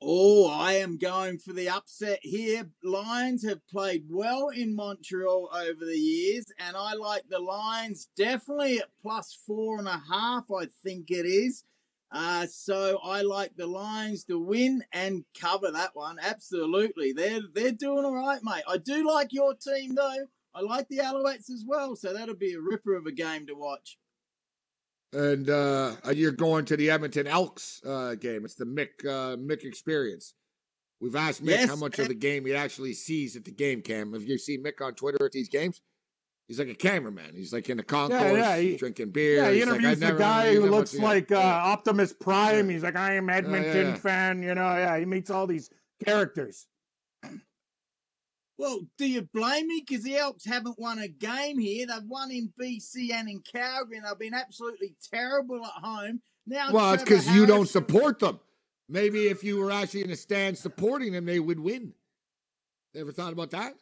Oh, 0.07 0.47
I 0.47 0.73
am 0.73 0.97
going 0.97 1.39
for 1.39 1.51
the 1.51 1.67
upset 1.67 2.19
here. 2.21 2.69
Lions 2.83 3.43
have 3.43 3.67
played 3.67 4.03
well 4.07 4.49
in 4.49 4.75
Montreal 4.75 5.49
over 5.51 5.83
the 5.83 5.97
years, 5.97 6.45
and 6.59 6.77
I 6.77 6.93
like 6.93 7.23
the 7.27 7.39
Lions 7.39 8.09
definitely 8.15 8.77
at 8.77 8.91
plus 9.01 9.35
four 9.47 9.79
and 9.79 9.87
a 9.87 10.03
half, 10.07 10.43
I 10.51 10.67
think 10.83 11.09
it 11.09 11.25
is. 11.25 11.63
Uh, 12.11 12.45
so 12.45 12.99
I 13.03 13.23
like 13.23 13.55
the 13.55 13.65
Lions 13.65 14.25
to 14.25 14.37
win 14.37 14.83
and 14.93 15.25
cover 15.41 15.71
that 15.71 15.95
one. 15.95 16.19
Absolutely. 16.21 17.11
They're 17.11 17.41
they're 17.51 17.71
doing 17.71 18.05
all 18.05 18.13
right, 18.13 18.43
mate. 18.43 18.63
I 18.67 18.77
do 18.77 19.07
like 19.07 19.33
your 19.33 19.55
team 19.55 19.95
though. 19.95 20.27
I 20.53 20.61
like 20.61 20.87
the 20.87 20.99
Alouettes 20.99 21.49
as 21.49 21.65
well, 21.67 21.95
so 21.95 22.13
that'll 22.13 22.35
be 22.35 22.53
a 22.53 22.61
ripper 22.61 22.95
of 22.95 23.07
a 23.07 23.11
game 23.11 23.47
to 23.47 23.55
watch. 23.55 23.97
And 25.15 25.49
uh, 25.49 25.93
you're 26.13 26.33
going 26.33 26.65
to 26.65 26.75
the 26.75 26.89
Edmonton 26.91 27.25
Elks 27.25 27.81
uh, 27.85 28.15
game. 28.15 28.43
It's 28.43 28.55
the 28.55 28.65
Mick 28.65 29.05
uh, 29.05 29.37
Mick 29.37 29.63
experience. 29.63 30.33
We've 30.99 31.15
asked 31.15 31.41
Mick 31.41 31.51
Yes, 31.51 31.69
how 31.69 31.77
much 31.77 31.99
of 31.99 32.09
the 32.09 32.15
game 32.15 32.45
he 32.45 32.53
actually 32.53 32.93
sees 32.93 33.35
at 33.35 33.45
the 33.45 33.51
game 33.51 33.81
cam. 33.81 34.11
Have 34.13 34.23
you 34.23 34.37
seen 34.37 34.61
Mick 34.61 34.85
on 34.85 34.93
Twitter 34.93 35.25
at 35.25 35.31
these 35.31 35.47
games? 35.47 35.81
He's 36.47 36.59
like 36.59 36.67
a 36.67 36.75
cameraman. 36.75 37.31
He's 37.33 37.53
like 37.53 37.69
in 37.69 37.77
the 37.77 37.83
concourse, 37.83 38.21
yeah, 38.21 38.57
he- 38.57 38.75
drinking 38.75 39.11
beer. 39.11 39.37
Yeah, 39.37 39.49
he 39.51 39.57
He's 39.57 39.65
like, 39.67 39.79
interviews 39.79 40.03
"I 40.03 40.11
the 40.11 40.17
guy 40.17 40.55
who 40.55 40.69
looks 40.69 40.93
like 40.97 41.31
uh, 41.31 41.37
Optimus 41.37 42.13
Prime. 42.13 42.69
He's 42.69 42.83
like, 42.83 42.95
I 42.95 43.13
am 43.13 43.29
Edmonton 43.29 43.87
yeah. 43.87 43.95
fan. 43.95 44.43
You 44.43 44.53
know, 44.53 44.75
yeah, 44.75 44.97
he 44.99 45.05
meets 45.05 45.31
all 45.31 45.47
these 45.47 45.69
characters. 46.03 46.67
Well, 48.57 48.81
do 48.97 49.07
you 49.07 49.21
blame 49.21 49.67
me? 49.67 49.83
Because 49.85 50.03
the 50.03 50.15
Elks 50.15 50.45
haven't 50.45 50.79
won 50.79 50.99
a 50.99 51.07
game 51.07 51.59
here. 51.59 51.87
They've 51.87 52.07
won 52.07 52.31
in 52.31 52.53
BC 52.59 53.11
and 53.11 53.29
in 53.29 53.41
Calgary, 53.41 53.97
and 53.97 54.05
they've 54.05 54.17
been 54.17 54.33
absolutely 54.33 54.95
terrible 55.11 55.63
at 55.65 55.83
home. 55.83 56.21
Now, 56.47 56.71
Well, 56.71 56.93
it's 56.93 57.03
Trevor 57.03 57.21
because 57.23 57.35
you 57.35 57.45
don't 57.45 57.67
support 57.67 58.19
them. 58.19 58.39
Maybe 58.87 59.27
if 59.27 59.43
you 59.43 59.57
were 59.57 59.71
actually 59.71 60.03
in 60.03 60.11
a 60.11 60.15
stand 60.15 60.57
supporting 60.57 61.13
them, 61.13 61.25
they 61.25 61.39
would 61.39 61.59
win. 61.59 61.93
Ever 62.95 63.11
thought 63.11 63.33
about 63.33 63.51
that? 63.51 63.73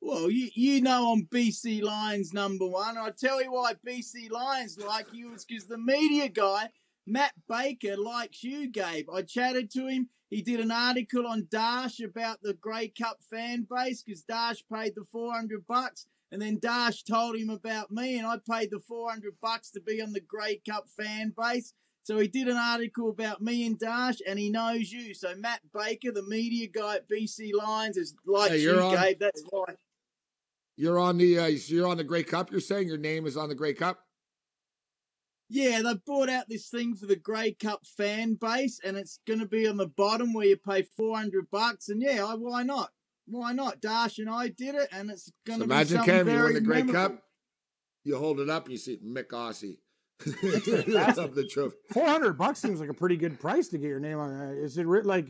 Well, 0.00 0.30
you 0.30 0.50
you 0.54 0.80
know 0.80 1.12
I'm 1.12 1.26
BC 1.26 1.82
Lions 1.82 2.32
number 2.32 2.66
one. 2.66 2.98
I 2.98 3.10
tell 3.10 3.42
you 3.42 3.52
why 3.52 3.74
BC 3.86 4.30
Lions 4.30 4.78
like 4.78 5.12
you 5.12 5.34
is 5.34 5.44
because 5.44 5.66
the 5.66 5.78
media 5.78 6.28
guy 6.28 6.70
Matt 7.06 7.32
Baker 7.48 7.96
likes 7.96 8.42
you, 8.42 8.68
Gabe. 8.68 9.08
I 9.12 9.22
chatted 9.22 9.70
to 9.72 9.86
him. 9.86 10.08
He 10.28 10.42
did 10.42 10.58
an 10.58 10.72
article 10.72 11.26
on 11.26 11.46
Dash 11.50 12.00
about 12.00 12.42
the 12.42 12.54
Grey 12.54 12.88
Cup 12.88 13.20
fan 13.30 13.66
base 13.70 14.02
because 14.02 14.22
Dash 14.22 14.64
paid 14.72 14.94
the 14.96 15.04
400 15.04 15.64
bucks, 15.68 16.06
and 16.32 16.42
then 16.42 16.58
Dash 16.58 17.04
told 17.04 17.36
him 17.36 17.48
about 17.50 17.92
me, 17.92 18.18
and 18.18 18.26
I 18.26 18.38
paid 18.50 18.70
the 18.72 18.80
400 18.80 19.34
bucks 19.40 19.70
to 19.70 19.80
be 19.80 20.02
on 20.02 20.12
the 20.12 20.20
Grey 20.20 20.60
Cup 20.68 20.88
fan 20.88 21.32
base. 21.38 21.74
So 22.02 22.18
he 22.18 22.28
did 22.28 22.48
an 22.48 22.56
article 22.56 23.10
about 23.10 23.40
me 23.40 23.66
and 23.66 23.78
Dash, 23.78 24.16
and 24.26 24.38
he 24.38 24.50
knows 24.50 24.90
you. 24.92 25.14
So 25.14 25.34
Matt 25.36 25.60
Baker, 25.72 26.10
the 26.12 26.22
media 26.22 26.66
guy 26.68 26.96
at 26.96 27.08
BC 27.08 27.52
Lions, 27.52 27.96
is 27.96 28.14
like 28.24 28.50
Hey, 28.50 28.58
you, 28.58 28.80
on- 28.80 28.94
Gabe. 28.94 29.18
That's 29.20 29.42
why. 29.50 29.74
You're 30.76 30.98
on 30.98 31.16
the 31.18 31.38
uh, 31.38 31.46
you're 31.46 31.86
on 31.88 31.96
the 31.96 32.04
Grey 32.04 32.22
Cup. 32.22 32.50
You're 32.50 32.60
saying 32.60 32.86
your 32.88 32.98
name 32.98 33.26
is 33.26 33.36
on 33.36 33.48
the 33.48 33.54
Grey 33.54 33.72
Cup. 33.74 34.05
Yeah, 35.48 35.80
they 35.82 35.94
brought 35.94 36.28
out 36.28 36.48
this 36.48 36.68
thing 36.68 36.94
for 36.96 37.06
the 37.06 37.14
Grey 37.16 37.52
Cup 37.52 37.86
fan 37.86 38.34
base, 38.34 38.80
and 38.84 38.96
it's 38.96 39.20
going 39.26 39.38
to 39.40 39.46
be 39.46 39.66
on 39.68 39.76
the 39.76 39.86
bottom 39.86 40.32
where 40.32 40.46
you 40.46 40.56
pay 40.56 40.82
four 40.82 41.16
hundred 41.16 41.50
bucks. 41.50 41.88
And 41.88 42.02
yeah, 42.02 42.24
I, 42.26 42.34
why 42.34 42.62
not? 42.64 42.90
Why 43.26 43.52
not? 43.52 43.80
Dash 43.80 44.18
and 44.18 44.28
I 44.30 44.48
did 44.48 44.74
it, 44.74 44.88
and 44.92 45.10
it's 45.10 45.30
going 45.46 45.58
So 45.60 45.64
to 45.64 45.68
be 45.68 45.74
imagine 45.74 45.96
something 45.98 46.14
Cam, 46.14 46.28
you 46.28 46.42
win 46.44 46.54
the 46.54 46.60
Grey 46.60 46.82
memorable. 46.82 47.16
Cup. 47.16 47.22
You 48.04 48.18
hold 48.18 48.40
it 48.40 48.48
up, 48.50 48.64
and 48.64 48.72
you 48.72 48.78
see 48.78 48.98
Mick 49.04 49.28
Aussie. 49.28 49.78
fantastic. 50.20 51.24
of 51.24 51.34
the 51.34 51.46
trophy. 51.46 51.76
Four 51.92 52.06
hundred 52.06 52.38
bucks 52.38 52.60
seems 52.60 52.80
like 52.80 52.88
a 52.88 52.94
pretty 52.94 53.16
good 53.16 53.38
price 53.38 53.68
to 53.68 53.78
get 53.78 53.86
your 53.88 54.00
name 54.00 54.18
on. 54.18 54.32
Uh, 54.32 54.50
Is 54.52 54.78
it 54.78 54.86
re- 54.86 55.02
like, 55.02 55.26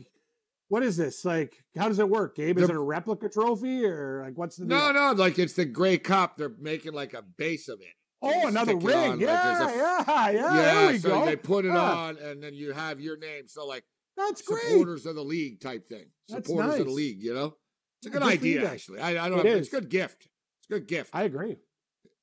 what 0.69 0.81
is 0.81 0.95
this? 0.97 1.25
Like, 1.25 1.57
how 1.77 1.89
does 1.89 1.99
it 1.99 2.07
work, 2.09 2.35
Gabe? 2.37 2.57
Is 2.57 2.67
The- 2.67 2.73
it 2.73 2.77
a 2.77 2.79
replica 2.79 3.29
trophy 3.29 3.85
or 3.85 4.23
like 4.25 4.37
what's 4.37 4.55
the 4.57 4.65
No, 4.65 4.93
deal? 4.93 4.93
no, 4.93 5.11
like 5.21 5.37
it's 5.37 5.53
the 5.53 5.65
Grey 5.65 5.97
Cup. 5.97 6.37
They're 6.37 6.53
making 6.59 6.93
like 6.93 7.13
a 7.13 7.21
base 7.21 7.67
of 7.67 7.81
it. 7.81 7.87
Oh, 8.21 8.47
another 8.47 8.75
ring. 8.75 9.19
yeah, 9.21 9.67
a- 9.67 9.75
yeah, 9.75 10.29
yeah, 10.31 10.53
There 10.55 10.91
we 10.93 10.97
so 10.99 11.09
go. 11.09 11.25
they 11.25 11.35
put 11.35 11.65
it 11.65 11.71
Ah, 11.71 12.05
on, 12.07 12.17
and 12.17 12.41
then 12.41 12.53
you 12.55 12.71
have 12.73 12.99
your 12.99 13.17
name. 13.17 13.47
So 13.47 13.65
like 13.67 13.83
That's 14.15 14.41
great. 14.41 14.63
supporters 14.63 15.05
of 15.05 15.15
the 15.15 15.23
league 15.23 15.59
type 15.59 15.87
thing. 15.87 16.05
That's 16.27 16.47
Supporters 16.47 16.79
of 16.79 16.87
the 16.87 16.91
league. 16.91 17.21
You 17.21 17.33
know, 17.35 17.55
it's 18.01 18.07
a 18.07 18.09
good 18.09 18.21
good 18.23 18.31
idea 18.31 18.69
actually. 18.71 18.99
I, 19.01 19.25
I 19.25 19.29
don't. 19.29 19.39
It 19.39 19.45
Have, 19.45 19.57
it's 19.59 19.67
a 19.67 19.71
good 19.71 19.89
gift. 19.89 20.23
It's 20.59 20.69
a 20.69 20.73
good 20.79 20.87
gift 20.87 21.11
I 21.13 21.23
agree. 21.23 21.57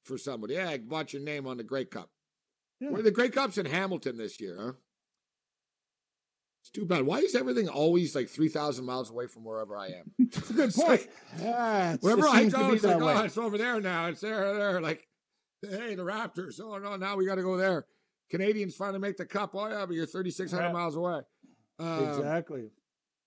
for 0.04 0.18
somebody. 0.18 0.54
Yeah, 0.54 0.76
watch 0.88 1.12
your 1.12 1.22
name 1.22 1.46
on 1.46 1.58
the 1.58 1.64
Grey 1.64 1.84
Cup. 1.84 2.10
Yeah. 2.80 2.90
Well, 2.90 3.02
the 3.02 3.12
Grey 3.12 3.28
Cup's 3.28 3.56
in 3.56 3.66
Hamilton 3.66 4.16
this 4.18 4.40
year, 4.40 4.56
huh? 4.60 4.72
It's 6.62 6.70
too 6.70 6.86
bad. 6.86 7.02
Why 7.02 7.18
is 7.18 7.34
everything 7.34 7.68
always 7.68 8.14
like 8.16 8.28
three 8.28 8.48
thousand 8.48 8.84
miles 8.86 9.10
away 9.10 9.26
from 9.26 9.44
wherever 9.44 9.76
I 9.76 9.88
am? 9.88 10.10
It's 10.18 10.50
a 10.50 10.52
good 10.54 10.74
point. 10.74 10.88
like- 10.88 11.10
yeah, 11.40 11.92
it's, 11.94 12.02
Wherever 12.02 12.26
I 12.26 12.44
go, 12.48 12.72
it's 12.72 12.82
like, 12.84 13.00
oh, 13.00 13.22
it's 13.24 13.38
over 13.38 13.58
there 13.58 13.80
now. 13.80 14.06
It's 14.06 14.20
there, 14.22 14.54
there. 14.54 14.80
Like, 14.80 15.06
hey, 15.71 15.94
the 15.94 16.02
Raptors. 16.04 16.61
Oh 16.61 16.78
no, 16.78 16.97
now 16.97 17.16
we 17.16 17.26
got 17.26 17.37
to 17.37 17.42
go 17.42 17.56
there. 17.56 17.87
Canadians 18.30 18.75
finally 18.75 18.99
make 18.99 19.16
the 19.16 19.26
cup. 19.26 19.50
Oh 19.54 19.68
yeah, 19.68 19.85
but 19.87 19.94
you're 19.94 20.06
3,600 20.06 20.62
Yeah. 20.66 20.73
miles 20.73 20.97
away. 20.97 21.21
Um, 21.78 22.04
exactly. 22.09 22.71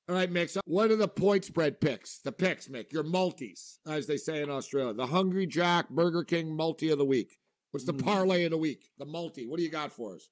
All 0.09 0.15
right, 0.15 0.31
Mick. 0.31 0.49
So 0.49 0.61
what 0.65 0.89
are 0.89 0.95
the 0.95 1.07
point 1.07 1.43
spread 1.45 1.79
picks? 1.81 2.19
The 2.19 2.31
picks, 2.31 2.67
Mick. 2.67 2.91
Your 2.93 3.03
multis, 3.03 3.79
as 3.85 4.07
they 4.07 4.17
say 4.17 4.41
in 4.41 4.49
Australia. 4.49 4.93
The 4.93 5.07
Hungry 5.07 5.45
Jack 5.45 5.89
Burger 5.89 6.23
King 6.23 6.55
multi 6.55 6.89
of 6.89 6.97
the 6.97 7.05
week. 7.05 7.37
What's 7.71 7.85
the 7.85 7.93
Mm. 7.93 8.03
parlay 8.03 8.45
of 8.45 8.51
the 8.51 8.57
week? 8.57 8.89
The 8.97 9.05
multi. 9.05 9.45
What 9.45 9.57
do 9.57 9.63
you 9.63 9.69
got 9.69 9.91
for 9.91 10.15
us? 10.15 10.29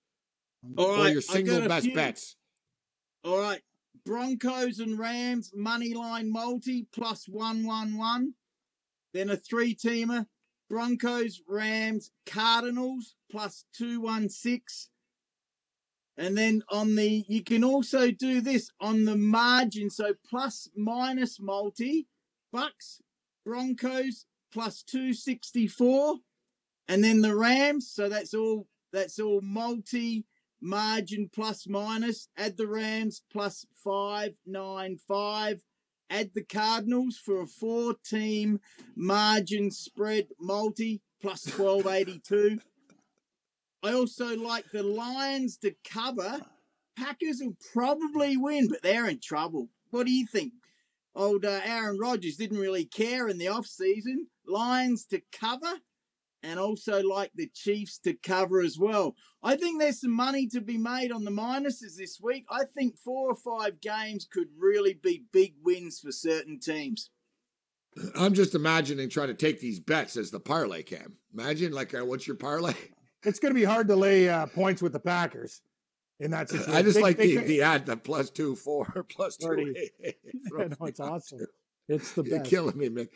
All 0.77 0.97
right, 0.97 1.11
your 1.11 1.21
single 1.21 1.67
best 1.67 1.85
few. 1.85 1.93
bets? 1.93 2.37
All 3.23 3.39
right, 3.39 3.61
Broncos 4.05 4.79
and 4.79 4.97
Rams 4.97 5.51
money 5.53 5.93
line 5.93 6.31
multi 6.31 6.87
plus 6.91 7.27
one 7.27 7.65
one 7.65 7.97
one. 7.97 8.33
Then 9.13 9.29
a 9.29 9.35
three 9.37 9.75
teamer: 9.75 10.25
Broncos, 10.75 11.41
Rams, 11.47 12.11
Cardinals 12.25 13.15
plus 13.31 13.63
two 13.71 14.01
one 14.01 14.27
six. 14.27 14.89
And 16.17 16.37
then 16.37 16.63
on 16.69 16.97
the, 16.97 17.23
you 17.29 17.45
can 17.45 17.63
also 17.63 18.11
do 18.11 18.41
this 18.41 18.69
on 18.81 19.05
the 19.05 19.15
margin. 19.15 19.89
So 19.89 20.15
plus 20.29 20.67
minus 20.75 21.39
multi, 21.39 22.09
Bucks, 22.51 23.01
Broncos 23.45 24.25
plus 24.51 24.83
264. 24.83 26.17
And 26.89 27.01
then 27.01 27.21
the 27.21 27.37
Rams. 27.37 27.89
So 27.89 28.09
that's 28.09 28.33
all, 28.33 28.67
that's 28.91 29.17
all 29.17 29.39
multi 29.39 30.25
margin 30.59 31.29
plus 31.33 31.69
minus. 31.69 32.27
Add 32.37 32.57
the 32.57 32.67
Rams 32.67 33.21
plus 33.31 33.65
595. 33.81 35.63
Add 36.09 36.31
the 36.33 36.43
Cardinals 36.43 37.17
for 37.17 37.41
a 37.41 37.47
four 37.47 37.95
team 38.05 38.59
margin 38.95 39.71
spread 39.71 40.27
multi 40.39 41.01
plus 41.21 41.45
1282. 41.45 42.59
I 43.83 43.93
also 43.93 44.35
like 44.35 44.65
the 44.71 44.83
Lions 44.83 45.57
to 45.57 45.75
cover. 45.83 46.41
Packers 46.97 47.41
will 47.41 47.57
probably 47.73 48.37
win, 48.37 48.67
but 48.67 48.81
they're 48.81 49.07
in 49.07 49.19
trouble. 49.19 49.69
What 49.91 50.05
do 50.05 50.11
you 50.11 50.25
think? 50.25 50.53
Old 51.15 51.45
uh, 51.45 51.61
Aaron 51.63 51.97
Rodgers 51.97 52.35
didn't 52.35 52.57
really 52.57 52.85
care 52.85 53.27
in 53.27 53.37
the 53.37 53.47
off 53.47 53.65
season. 53.65 54.27
Lions 54.47 55.05
to 55.05 55.21
cover, 55.31 55.79
and 56.45 56.59
also 56.59 57.01
like 57.01 57.31
the 57.35 57.49
Chiefs 57.53 57.97
to 57.99 58.13
cover 58.13 58.61
as 58.61 58.77
well. 58.77 59.15
I 59.43 59.55
think 59.55 59.79
there's 59.79 60.01
some 60.01 60.11
money 60.15 60.47
to 60.47 60.61
be 60.61 60.77
made 60.77 61.11
on 61.11 61.23
the 61.25 61.31
minuses 61.31 61.97
this 61.97 62.19
week. 62.21 62.45
I 62.49 62.63
think 62.63 62.97
four 62.97 63.29
or 63.31 63.35
five 63.35 63.81
games 63.81 64.27
could 64.31 64.47
really 64.57 64.93
be 64.93 65.25
big 65.31 65.55
wins 65.63 65.99
for 65.99 66.11
certain 66.11 66.59
teams. 66.59 67.09
I'm 68.15 68.33
just 68.33 68.55
imagining 68.55 69.09
trying 69.09 69.27
to 69.29 69.33
take 69.33 69.59
these 69.59 69.79
bets 69.79 70.17
as 70.17 70.29
the 70.29 70.39
parlay 70.39 70.83
cam. 70.83 71.17
Imagine 71.33 71.71
like, 71.71 71.93
uh, 71.93 72.05
what's 72.05 72.27
your 72.27 72.35
parlay? 72.37 72.73
It's 73.27 73.39
going 73.39 73.51
to 73.55 73.59
be 73.59 73.65
hard 73.65 73.87
to 73.87 73.95
lay 73.95 74.29
uh, 74.29 74.45
points 74.45 74.83
with 74.83 74.93
the 74.93 74.99
Packers 74.99 75.63
in 76.19 76.29
that 76.29 76.47
situation. 76.47 76.75
I 76.75 76.83
just 76.83 76.93
They- 76.97 77.01
like 77.01 77.17
they 77.17 77.27
the, 77.29 77.35
can- 77.37 77.47
the 77.47 77.61
ad, 77.63 77.85
the 77.87 77.97
plus 77.97 78.29
two 78.29 78.55
four, 78.55 78.85
plus 79.09 79.35
two. 79.37 79.47
Already- 79.47 79.91
eight. 80.03 80.17
I 80.59 80.65
know, 80.65 80.85
it's 80.85 80.99
awesome. 80.99 81.39
It's 81.89 82.11
the 82.11 82.21
You're 82.23 82.37
best 82.37 82.51
killing 82.51 82.77
me, 82.77 82.89
Mick. 82.89 83.07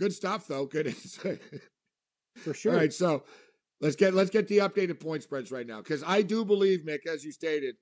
Good 0.00 0.12
stuff, 0.12 0.48
though. 0.48 0.66
Good 0.66 0.88
insight. 0.88 1.40
For 2.36 2.54
sure. 2.54 2.72
All 2.72 2.78
right, 2.78 2.92
so 2.92 3.24
let's 3.80 3.96
get 3.96 4.14
let's 4.14 4.30
get 4.30 4.48
the 4.48 4.58
updated 4.58 5.00
point 5.00 5.22
spreads 5.22 5.50
right 5.50 5.66
now 5.66 5.78
because 5.78 6.02
I 6.06 6.22
do 6.22 6.44
believe, 6.44 6.80
Mick, 6.80 7.06
as 7.06 7.24
you 7.24 7.32
stated, 7.32 7.76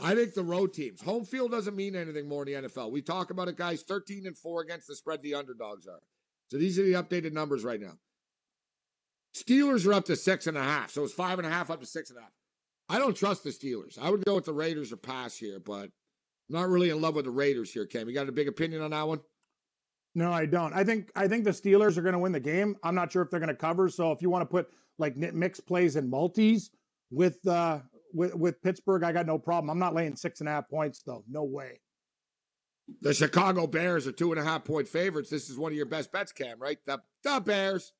I 0.00 0.14
think 0.14 0.34
the 0.34 0.42
road 0.42 0.72
teams 0.72 1.02
home 1.02 1.24
field 1.24 1.50
doesn't 1.50 1.76
mean 1.76 1.96
anything 1.96 2.28
more 2.28 2.46
in 2.46 2.62
the 2.62 2.68
NFL. 2.68 2.90
We 2.90 3.02
talk 3.02 3.30
about 3.30 3.48
it, 3.48 3.56
guys. 3.56 3.82
Thirteen 3.82 4.26
and 4.26 4.36
four 4.36 4.62
against 4.62 4.86
the 4.86 4.96
spread. 4.96 5.22
The 5.22 5.34
underdogs 5.34 5.86
are. 5.86 6.02
So 6.50 6.58
these 6.58 6.78
are 6.78 6.82
the 6.84 6.92
updated 6.92 7.32
numbers 7.32 7.64
right 7.64 7.80
now. 7.80 7.98
Steelers 9.34 9.86
are 9.86 9.94
up 9.94 10.04
to 10.06 10.16
six 10.16 10.46
and 10.46 10.56
a 10.56 10.62
half, 10.62 10.90
so 10.90 11.02
it's 11.02 11.12
five 11.12 11.38
and 11.38 11.46
a 11.46 11.50
half 11.50 11.70
up 11.70 11.80
to 11.80 11.86
six 11.86 12.10
and 12.10 12.18
a 12.18 12.22
half. 12.22 12.30
I 12.88 12.98
don't 12.98 13.16
trust 13.16 13.44
the 13.44 13.50
Steelers. 13.50 13.98
I 13.98 14.10
would 14.10 14.24
go 14.24 14.34
with 14.34 14.44
the 14.44 14.52
Raiders 14.52 14.92
or 14.92 14.96
pass 14.96 15.36
here, 15.36 15.58
but 15.58 15.90
not 16.48 16.68
really 16.68 16.90
in 16.90 17.00
love 17.00 17.14
with 17.14 17.24
the 17.24 17.30
Raiders 17.30 17.72
here, 17.72 17.86
Cam. 17.86 18.08
You 18.08 18.14
got 18.14 18.28
a 18.28 18.32
big 18.32 18.48
opinion 18.48 18.82
on 18.82 18.90
that 18.90 19.08
one? 19.08 19.20
No, 20.14 20.32
I 20.32 20.46
don't. 20.46 20.72
I 20.72 20.84
think 20.84 21.10
I 21.16 21.26
think 21.26 21.44
the 21.44 21.50
Steelers 21.50 21.96
are 21.96 22.02
going 22.02 22.12
to 22.12 22.18
win 22.18 22.32
the 22.32 22.40
game. 22.40 22.76
I'm 22.82 22.94
not 22.94 23.10
sure 23.10 23.22
if 23.22 23.30
they're 23.30 23.40
going 23.40 23.48
to 23.48 23.54
cover. 23.54 23.88
So 23.88 24.12
if 24.12 24.22
you 24.22 24.30
want 24.30 24.42
to 24.42 24.46
put 24.46 24.68
like 24.98 25.16
mix 25.16 25.58
plays 25.58 25.96
and 25.96 26.08
multis 26.08 26.70
with 27.10 27.44
uh 27.48 27.80
with, 28.12 28.34
with 28.36 28.62
Pittsburgh, 28.62 29.02
I 29.02 29.10
got 29.12 29.26
no 29.26 29.38
problem. 29.38 29.70
I'm 29.70 29.78
not 29.78 29.94
laying 29.94 30.14
six 30.14 30.40
and 30.40 30.48
a 30.48 30.52
half 30.52 30.68
points 30.68 31.02
though. 31.04 31.24
No 31.28 31.42
way. 31.42 31.80
The 33.00 33.14
Chicago 33.14 33.66
Bears 33.66 34.06
are 34.06 34.12
two 34.12 34.30
and 34.30 34.40
a 34.40 34.44
half 34.44 34.64
point 34.64 34.86
favorites. 34.86 35.30
This 35.30 35.50
is 35.50 35.56
one 35.56 35.72
of 35.72 35.76
your 35.76 35.86
best 35.86 36.12
bets, 36.12 36.32
Cam, 36.32 36.60
right? 36.60 36.78
The, 36.86 37.00
the 37.22 37.40
Bears. 37.40 37.92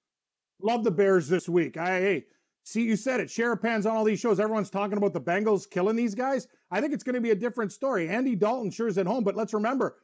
Love 0.63 0.85
the 0.85 0.91
Bears 0.91 1.27
this 1.27 1.49
week. 1.49 1.77
I 1.77 2.01
hey, 2.01 2.25
see 2.63 2.83
you 2.83 2.95
said 2.95 3.19
it. 3.19 3.29
Sharapan's 3.29 3.87
on 3.87 3.97
all 3.97 4.05
these 4.05 4.21
shows. 4.21 4.39
Everyone's 4.39 4.71
talking 4.71 4.99
about 4.99 5.15
the 5.15 5.21
Bengals 5.21 5.69
killing 5.69 5.97
these 5.97 6.15
guys. 6.15 6.47
I 6.71 6.81
think 6.81 6.93
it's 6.93 7.03
going 7.03 7.15
to 7.15 7.21
be 7.21 7.31
a 7.31 7.35
different 7.35 7.73
story. 7.73 8.09
Andy 8.09 8.37
Dalton 8.37 8.71
sure 8.71 8.87
is 8.87 8.99
at 8.99 9.07
home, 9.07 9.25
but 9.25 9.35
let's 9.35 9.53
remember 9.53 9.97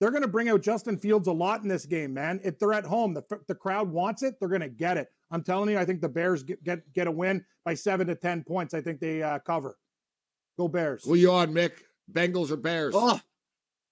they're 0.00 0.10
going 0.10 0.22
to 0.22 0.28
bring 0.28 0.48
out 0.48 0.62
Justin 0.62 0.96
Fields 0.96 1.28
a 1.28 1.32
lot 1.32 1.62
in 1.62 1.68
this 1.68 1.84
game, 1.84 2.14
man. 2.14 2.40
If 2.42 2.58
they're 2.58 2.72
at 2.72 2.86
home, 2.86 3.12
the, 3.12 3.22
the 3.46 3.54
crowd 3.54 3.90
wants 3.90 4.22
it, 4.22 4.34
they're 4.40 4.48
going 4.48 4.62
to 4.62 4.68
get 4.68 4.96
it. 4.96 5.08
I'm 5.30 5.42
telling 5.42 5.68
you, 5.68 5.78
I 5.78 5.84
think 5.84 6.00
the 6.00 6.08
Bears 6.08 6.42
get 6.42 6.64
get, 6.64 6.92
get 6.92 7.06
a 7.06 7.10
win 7.10 7.44
by 7.64 7.74
seven 7.74 8.06
to 8.08 8.14
ten 8.14 8.42
points. 8.42 8.74
I 8.74 8.80
think 8.80 8.98
they 8.98 9.22
uh, 9.22 9.38
cover. 9.40 9.76
Go 10.58 10.68
Bears. 10.68 11.04
Who 11.04 11.14
you 11.14 11.30
on, 11.30 11.52
Mick? 11.52 11.72
Bengals 12.10 12.50
or 12.50 12.56
Bears? 12.56 12.94
Oh, 12.96 13.20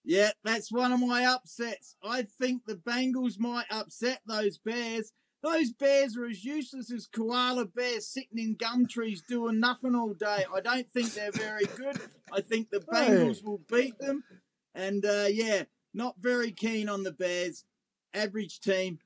yeah, 0.05 0.31
that's 0.43 0.73
one 0.73 0.91
of 0.93 1.01
my 1.01 1.25
upsets. 1.27 1.95
I 2.03 2.23
think 2.23 2.63
the 2.67 2.75
Bengals 2.75 3.39
might 3.39 3.67
upset 3.71 4.21
those 4.27 4.59
Bears. 4.59 5.13
Those 5.41 5.73
bears 5.73 6.17
are 6.17 6.27
as 6.27 6.45
useless 6.45 6.91
as 6.91 7.07
koala 7.07 7.67
bears 7.67 8.09
sitting 8.09 8.39
in 8.39 8.57
gum 8.57 8.87
trees 8.89 9.23
doing 9.23 9.61
nothing 9.61 9.95
all 9.95 10.13
day. 10.13 10.45
I 10.53 10.61
don't 10.61 10.91
think 10.91 11.15
they're 11.15 11.31
very 11.31 11.65
good. 11.77 11.97
I 12.33 12.41
think 12.41 12.71
the 12.71 12.81
Bengals 12.81 13.45
will 13.45 13.61
beat 13.71 13.97
them. 14.01 14.25
And 14.75 15.05
uh, 15.05 15.27
yeah, 15.31 15.63
not 15.95 16.17
very 16.21 16.53
keen 16.53 16.89
on 16.89 17.03
the 17.03 17.13
Bears. 17.13 17.65
Average 18.15 18.61
team. 18.61 18.99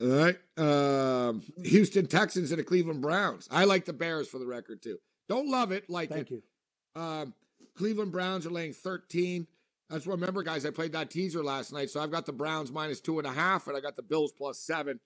All 0.00 0.08
right. 0.08 0.36
Um, 0.58 1.42
Houston 1.64 2.06
Texans 2.06 2.50
and 2.50 2.58
the 2.58 2.64
Cleveland 2.64 3.02
Browns. 3.02 3.48
I 3.50 3.64
like 3.64 3.84
the 3.84 3.92
Bears 3.92 4.28
for 4.28 4.38
the 4.38 4.46
record, 4.46 4.82
too. 4.82 4.98
Don't 5.28 5.48
love 5.48 5.72
it. 5.72 5.88
Like 5.88 6.10
Thank 6.10 6.30
it. 6.30 6.42
you. 6.96 7.00
Um, 7.00 7.34
Cleveland 7.76 8.12
Browns 8.12 8.46
are 8.46 8.50
laying 8.50 8.72
13. 8.72 9.46
That's 9.88 10.06
what 10.06 10.14
remember, 10.14 10.42
guys. 10.42 10.64
I 10.64 10.70
played 10.70 10.92
that 10.92 11.10
teaser 11.10 11.44
last 11.44 11.72
night, 11.72 11.90
so 11.90 12.00
I've 12.00 12.10
got 12.10 12.26
the 12.26 12.32
Browns 12.32 12.72
minus 12.72 13.00
two 13.00 13.18
and 13.18 13.26
a 13.26 13.32
half, 13.32 13.66
and 13.66 13.76
I 13.76 13.80
got 13.80 13.96
the 13.96 14.02
Bills 14.02 14.32
plus 14.32 14.58
seven. 14.58 15.00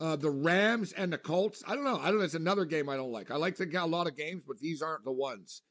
Uh, 0.00 0.16
the 0.16 0.30
Rams 0.30 0.92
and 0.92 1.12
the 1.12 1.18
Colts. 1.18 1.62
I 1.66 1.74
don't 1.74 1.84
know. 1.84 1.98
I 1.98 2.06
don't 2.06 2.18
know. 2.18 2.24
It's 2.24 2.34
another 2.34 2.64
game 2.64 2.88
I 2.88 2.96
don't 2.96 3.12
like. 3.12 3.30
I 3.30 3.36
like 3.36 3.56
to 3.56 3.66
get 3.66 3.82
a 3.82 3.86
lot 3.86 4.06
of 4.06 4.16
games, 4.16 4.42
but 4.46 4.58
these 4.58 4.82
aren't 4.82 5.04
the 5.04 5.12
ones. 5.12 5.62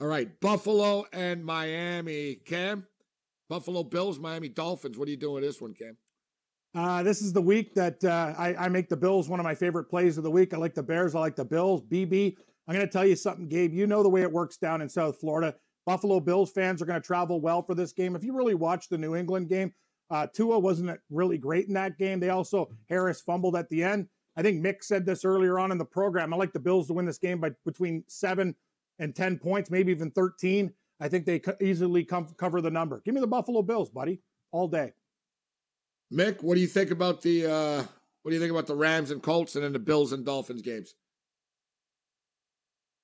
All 0.00 0.06
right, 0.06 0.28
Buffalo 0.40 1.06
and 1.12 1.44
Miami. 1.44 2.34
Cam, 2.44 2.86
Buffalo 3.48 3.82
Bills, 3.82 4.18
Miami 4.18 4.48
Dolphins. 4.48 4.98
What 4.98 5.08
are 5.08 5.10
you 5.10 5.16
doing 5.16 5.34
with 5.34 5.44
this 5.44 5.60
one, 5.60 5.74
Cam? 5.74 5.96
Uh, 6.74 7.02
this 7.02 7.22
is 7.22 7.32
the 7.32 7.40
week 7.40 7.74
that 7.74 8.04
uh, 8.04 8.34
I, 8.36 8.54
I, 8.54 8.68
make 8.68 8.90
the 8.90 8.96
Bills 8.96 9.30
one 9.30 9.40
of 9.40 9.44
my 9.44 9.54
favorite 9.54 9.84
plays 9.84 10.18
of 10.18 10.24
the 10.24 10.30
week. 10.30 10.52
I 10.52 10.58
like 10.58 10.74
the 10.74 10.82
Bears. 10.82 11.14
I 11.14 11.20
like 11.20 11.36
the 11.36 11.44
Bills. 11.44 11.82
BB, 11.82 12.36
I'm 12.68 12.74
going 12.74 12.86
to 12.86 12.92
tell 12.92 13.06
you 13.06 13.16
something, 13.16 13.48
Gabe. 13.48 13.72
You 13.72 13.86
know 13.86 14.02
the 14.02 14.10
way 14.10 14.22
it 14.22 14.30
works 14.30 14.58
down 14.58 14.82
in 14.82 14.88
South 14.88 15.18
Florida. 15.18 15.54
Buffalo 15.86 16.20
Bills 16.20 16.50
fans 16.50 16.82
are 16.82 16.84
going 16.84 17.00
to 17.00 17.06
travel 17.06 17.40
well 17.40 17.62
for 17.62 17.74
this 17.74 17.92
game. 17.92 18.14
If 18.14 18.24
you 18.24 18.36
really 18.36 18.54
watch 18.54 18.88
the 18.88 18.98
New 18.98 19.14
England 19.14 19.48
game, 19.48 19.72
uh, 20.10 20.26
Tua 20.34 20.58
wasn't 20.58 21.00
really 21.10 21.38
great 21.38 21.66
in 21.68 21.74
that 21.74 21.96
game. 21.96 22.20
They 22.20 22.28
also, 22.28 22.68
Harris 22.90 23.22
fumbled 23.22 23.56
at 23.56 23.68
the 23.70 23.82
end. 23.82 24.08
I 24.36 24.42
think 24.42 24.62
Mick 24.62 24.82
said 24.82 25.06
this 25.06 25.24
earlier 25.24 25.58
on 25.58 25.72
in 25.72 25.78
the 25.78 25.84
program. 25.84 26.34
I 26.34 26.36
like 26.36 26.52
the 26.52 26.60
Bills 26.60 26.88
to 26.88 26.92
win 26.92 27.06
this 27.06 27.18
game 27.18 27.40
by 27.40 27.52
between 27.64 28.04
seven 28.06 28.54
and 28.98 29.14
10 29.14 29.38
points, 29.38 29.70
maybe 29.70 29.92
even 29.92 30.10
13. 30.10 30.72
I 31.00 31.08
think 31.08 31.26
they 31.26 31.42
easily 31.60 32.04
come, 32.04 32.26
cover 32.36 32.60
the 32.60 32.70
number. 32.70 33.02
Give 33.04 33.14
me 33.14 33.20
the 33.20 33.26
Buffalo 33.26 33.62
Bills, 33.62 33.90
buddy, 33.90 34.20
all 34.50 34.68
day. 34.68 34.92
Mick, 36.12 36.42
what 36.42 36.54
do 36.54 36.60
you 36.60 36.66
think 36.66 36.90
about 36.90 37.20
the 37.22 37.46
uh, 37.46 37.82
what 38.22 38.30
do 38.30 38.34
you 38.34 38.40
think 38.40 38.52
about 38.52 38.66
the 38.66 38.76
Rams 38.76 39.10
and 39.10 39.22
Colts 39.22 39.56
and 39.56 39.64
then 39.64 39.72
the 39.72 39.78
Bills 39.78 40.12
and 40.12 40.24
Dolphins 40.24 40.62
games? 40.62 40.94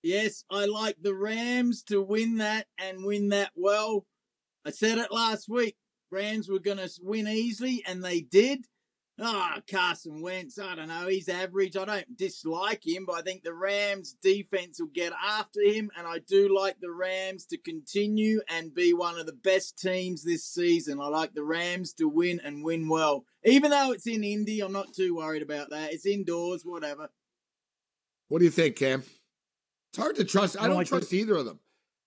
Yes, 0.03 0.45
I 0.51 0.67
like 0.67 0.97
the 1.01 1.15
Rams 1.15 1.83
to 1.85 2.03
win 2.03 2.39
that 2.39 2.67
and 2.79 3.05
win 3.05 3.29
that 3.29 3.51
well. 3.55 4.07
I 4.65 4.71
said 4.71 4.99
it 4.99 5.13
last 5.13 5.49
week. 5.49 5.77
Rams 6.11 6.49
were 6.49 6.59
going 6.59 6.79
to 6.79 6.91
win 7.03 7.27
easily, 7.29 7.83
and 7.87 8.05
they 8.05 8.21
did. 8.21 8.67
Ah, 9.25 9.55
oh, 9.57 9.61
Carson 9.71 10.21
Wentz, 10.21 10.59
I 10.59 10.75
don't 10.75 10.89
know. 10.89 11.07
He's 11.07 11.29
average. 11.29 11.77
I 11.77 11.85
don't 11.85 12.17
dislike 12.17 12.85
him, 12.85 13.05
but 13.07 13.15
I 13.15 13.23
think 13.23 13.45
the 13.45 13.55
Rams 13.55 14.17
defense 14.21 14.81
will 14.81 14.89
get 14.89 15.13
after 15.25 15.61
him. 15.61 15.91
And 15.97 16.09
I 16.09 16.19
do 16.19 16.53
like 16.53 16.81
the 16.81 16.91
Rams 16.91 17.47
to 17.47 17.57
continue 17.57 18.41
and 18.49 18.75
be 18.75 18.93
one 18.93 19.21
of 19.21 19.27
the 19.27 19.33
best 19.33 19.79
teams 19.79 20.25
this 20.25 20.45
season. 20.45 21.01
I 21.01 21.07
like 21.07 21.35
the 21.35 21.45
Rams 21.45 21.93
to 21.95 22.09
win 22.09 22.41
and 22.45 22.65
win 22.65 22.89
well. 22.89 23.25
Even 23.45 23.71
though 23.71 23.93
it's 23.93 24.09
in 24.09 24.25
Indy, 24.25 24.61
I'm 24.61 24.73
not 24.73 24.93
too 24.93 25.15
worried 25.15 25.43
about 25.43 25.71
that. 25.71 25.93
It's 25.93 26.07
indoors, 26.07 26.65
whatever. 26.65 27.09
What 28.29 28.41
do 28.41 28.45
you 28.45 28.51
think, 28.51 28.77
Cam? 28.77 29.05
It's 29.91 29.99
hard 29.99 30.17
to 30.17 30.25
trust. 30.25 30.57
I 30.57 30.61
don't, 30.61 30.65
I 30.65 30.69
don't 30.69 30.77
like 30.79 30.87
trust 30.89 31.11
this. 31.11 31.21
either 31.21 31.37
of 31.37 31.45
them. 31.45 31.61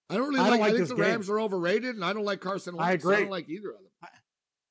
I 0.10 0.15
don't 0.15 0.28
really 0.28 0.39
I 0.39 0.49
like, 0.49 0.60
like 0.60 0.73
I 0.73 0.75
think 0.75 0.89
the 0.89 0.95
game. 0.95 1.04
Rams 1.04 1.30
are 1.30 1.39
overrated, 1.39 1.95
and 1.95 2.04
I 2.04 2.13
don't 2.13 2.25
like 2.25 2.41
Carson 2.41 2.75
Wentz. 2.75 2.89
I 2.89 2.93
agree. 2.93 3.15
I 3.15 3.19
don't 3.21 3.30
like 3.30 3.49
either 3.49 3.69
of 3.69 3.78
them. 3.78 3.84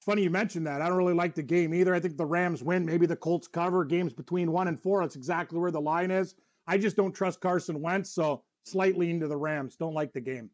Funny 0.05 0.23
you 0.23 0.31
mentioned 0.31 0.67
that. 0.67 0.83
I 0.83 0.89
don't 0.89 0.99
really 0.99 1.15
like 1.15 1.35
the 1.35 1.43
game 1.43 1.73
either. 1.73 1.95
I 1.95 2.01
think 2.01 2.17
the 2.17 2.27
Rams 2.27 2.63
win. 2.63 2.85
Maybe 2.85 3.07
the 3.07 3.17
Colts 3.17 3.49
cover. 3.49 3.85
Games 3.85 4.13
between 4.13 4.53
one 4.53 4.69
and 4.69 4.81
four. 4.81 5.01
That's 5.01 5.17
exactly 5.17 5.59
where 5.59 5.71
the 5.71 5.81
line 5.81 6.11
is. 6.11 6.35
I 6.67 6.77
just 6.77 6.97
don't 6.97 7.15
trust 7.15 7.41
Carson 7.41 7.81
Wentz, 7.81 8.11
so 8.11 8.43
slightly 8.65 9.11
into 9.11 9.29
the 9.29 9.37
Rams. 9.37 9.77
Don't 9.77 9.95
like 9.95 10.13
the 10.13 10.21
game. 10.21 10.51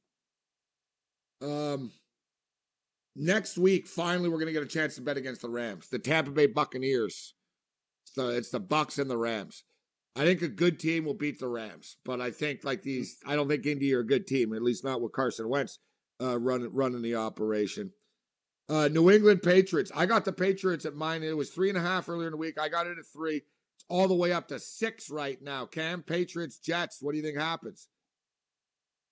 Um, 1.42 1.90
next 3.16 3.58
week, 3.58 3.88
finally, 3.88 4.28
we're 4.28 4.38
going 4.38 4.46
to 4.46 4.52
get 4.52 4.62
a 4.62 4.66
chance 4.66 4.94
to 4.96 5.02
bet 5.02 5.16
against 5.16 5.42
the 5.42 5.48
Rams, 5.48 5.88
the 5.88 5.98
Tampa 5.98 6.30
Bay 6.30 6.46
Buccaneers. 6.46 7.34
It's 8.04 8.14
the 8.14 8.28
it's 8.28 8.50
the 8.50 8.60
Bucks 8.60 8.98
and 8.98 9.10
the 9.10 9.18
Rams. 9.18 9.64
I 10.14 10.24
think 10.24 10.42
a 10.42 10.48
good 10.48 10.78
team 10.78 11.04
will 11.04 11.14
beat 11.14 11.40
the 11.40 11.48
Rams, 11.48 11.96
but 12.04 12.20
I 12.20 12.30
think 12.30 12.62
like 12.62 12.82
these, 12.82 13.16
I 13.26 13.36
don't 13.36 13.48
think 13.48 13.66
Indy 13.66 13.94
are 13.94 14.00
a 14.00 14.06
good 14.06 14.26
team, 14.26 14.52
at 14.52 14.62
least 14.62 14.84
not 14.84 15.00
with 15.00 15.12
Carson 15.12 15.48
Wentz 15.48 15.78
uh, 16.20 16.38
running 16.38 16.72
running 16.72 17.02
the 17.02 17.16
operation. 17.16 17.92
Uh, 18.70 18.88
New 18.88 19.10
England 19.10 19.42
Patriots. 19.42 19.90
I 19.94 20.06
got 20.06 20.24
the 20.24 20.32
Patriots 20.32 20.84
at 20.84 20.94
mine. 20.94 21.22
It 21.22 21.36
was 21.36 21.50
three 21.50 21.68
and 21.68 21.78
a 21.78 21.80
half 21.80 22.08
earlier 22.08 22.28
in 22.28 22.32
the 22.32 22.36
week. 22.36 22.58
I 22.58 22.68
got 22.68 22.86
it 22.86 22.98
at 22.98 23.06
three. 23.06 23.36
It's 23.36 23.84
all 23.88 24.06
the 24.06 24.14
way 24.14 24.32
up 24.32 24.48
to 24.48 24.58
six 24.58 25.10
right 25.10 25.40
now. 25.42 25.66
Cam 25.66 26.02
Patriots 26.02 26.58
Jets. 26.58 26.98
What 27.02 27.12
do 27.12 27.18
you 27.18 27.24
think 27.24 27.36
happens? 27.36 27.88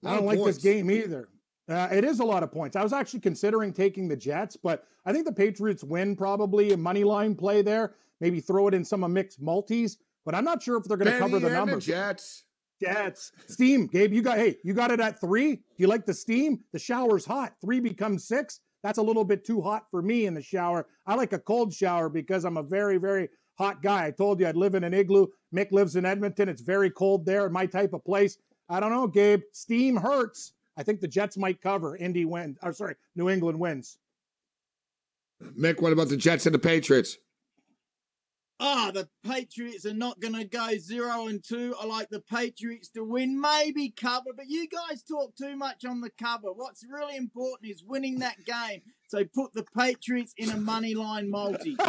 I 0.05 0.15
don't 0.15 0.27
like 0.27 0.43
this 0.45 0.59
game 0.59 0.91
either. 0.91 1.29
Uh, 1.69 1.89
it 1.91 2.05
is 2.05 2.21
a 2.21 2.25
lot 2.25 2.43
of 2.43 2.53
points. 2.53 2.77
I 2.77 2.83
was 2.83 2.93
actually 2.93 3.21
considering 3.21 3.73
taking 3.73 4.07
the 4.09 4.17
Jets, 4.17 4.57
but 4.57 4.85
I 5.05 5.13
think 5.13 5.27
the 5.27 5.33
Patriots 5.33 5.83
win 5.83 6.15
probably 6.15 6.73
a 6.73 6.77
money 6.77 7.05
line 7.05 7.35
play 7.35 7.61
there. 7.61 7.95
Maybe 8.21 8.41
throw 8.41 8.69
it 8.69 8.75
in 8.75 8.85
some 8.85 9.03
of 9.05 9.11
mixed 9.11 9.43
multis 9.43 9.99
but 10.29 10.35
I'm 10.35 10.45
not 10.45 10.63
sure 10.63 10.77
if 10.77 10.85
they're 10.85 10.99
going 10.99 11.11
to 11.11 11.19
cover 11.19 11.39
the 11.39 11.49
numbers. 11.49 11.87
The 11.87 11.93
Jets. 11.93 12.45
Jets. 12.83 13.33
Steam. 13.47 13.87
Gabe, 13.87 14.13
you 14.13 14.21
got 14.21 14.37
hey, 14.37 14.59
you 14.63 14.75
got 14.75 14.91
it 14.91 15.01
at 15.01 15.19
three. 15.19 15.57
Do 15.57 15.63
you 15.79 15.87
like 15.87 16.05
the 16.05 16.13
steam? 16.13 16.61
The 16.75 16.79
shower's 16.79 17.25
hot. 17.25 17.55
Three 17.63 17.81
becomes 17.81 18.29
six. 18.29 18.61
That's 18.83 18.99
a 18.99 19.03
little 19.03 19.25
bit 19.25 19.45
too 19.45 19.61
hot 19.61 19.87
for 19.91 20.03
me 20.03 20.27
in 20.27 20.35
the 20.35 20.43
shower. 20.43 20.87
I 21.07 21.15
like 21.15 21.33
a 21.33 21.39
cold 21.39 21.73
shower 21.73 22.09
because 22.09 22.45
I'm 22.45 22.57
a 22.57 22.63
very, 22.63 22.99
very 22.99 23.29
hot 23.57 23.83
guy. 23.83 24.07
I 24.07 24.11
told 24.11 24.41
you 24.41 24.47
I'd 24.47 24.57
live 24.57 24.75
in 24.75 24.85
an 24.85 24.95
igloo. 24.95 25.27
Mick 25.55 25.73
lives 25.73 25.97
in 25.97 26.07
Edmonton. 26.07 26.49
It's 26.49 26.63
very 26.63 26.91
cold 26.91 27.27
there, 27.27 27.49
my 27.49 27.67
type 27.67 27.93
of 27.93 28.05
place. 28.05 28.39
I 28.69 28.81
don't 28.81 28.93
know, 28.93 29.07
Gabe. 29.07 29.43
Steam 29.53 29.97
hurts. 29.97 30.53
I 30.77 30.83
think 30.85 31.01
the 31.01 31.09
Jets 31.09 31.37
might 31.37 31.61
cover. 31.61 31.97
Indy 31.97 32.25
wins. 32.25 32.57
Or 32.63 32.73
sorry, 32.73 32.95
New 33.17 33.29
England 33.29 33.59
wins. 33.59 33.99
Mick, 35.43 35.81
what 35.81 35.93
about 35.93 36.09
the 36.09 36.17
Jets 36.17 36.47
and 36.47 36.55
the 36.55 36.59
Patriots? 36.59 37.17
Ah, 38.61 38.89
oh, 38.89 38.91
the 38.91 39.09
Patriots 39.25 39.87
are 39.87 39.95
not 39.95 40.19
going 40.19 40.35
to 40.35 40.45
go 40.45 40.77
zero 40.79 41.29
and 41.29 41.43
two. 41.45 41.77
I 41.81 41.87
like 41.87 42.09
the 42.11 42.21
Patriots 42.21 42.89
to 42.91 43.05
win, 43.05 43.41
maybe 43.41 43.91
cover, 43.91 44.31
but 44.37 44.49
you 44.49 44.67
guys 44.69 45.03
talk 45.05 45.37
too 45.37 45.57
much 45.57 45.85
on 45.85 46.01
the 46.01 46.11
cover. 46.11 46.53
What's 46.53 46.85
really 46.91 47.17
important 47.17 47.71
is 47.71 47.85
winning 47.85 48.19
that 48.19 48.45
game. 48.45 48.83
So 49.07 49.25
put 49.25 49.53
the 49.53 49.65
Patriots 49.77 50.35
in 50.37 50.51
a 50.51 50.57
money 50.57 50.95
line 50.95 51.31
multi. 51.31 51.77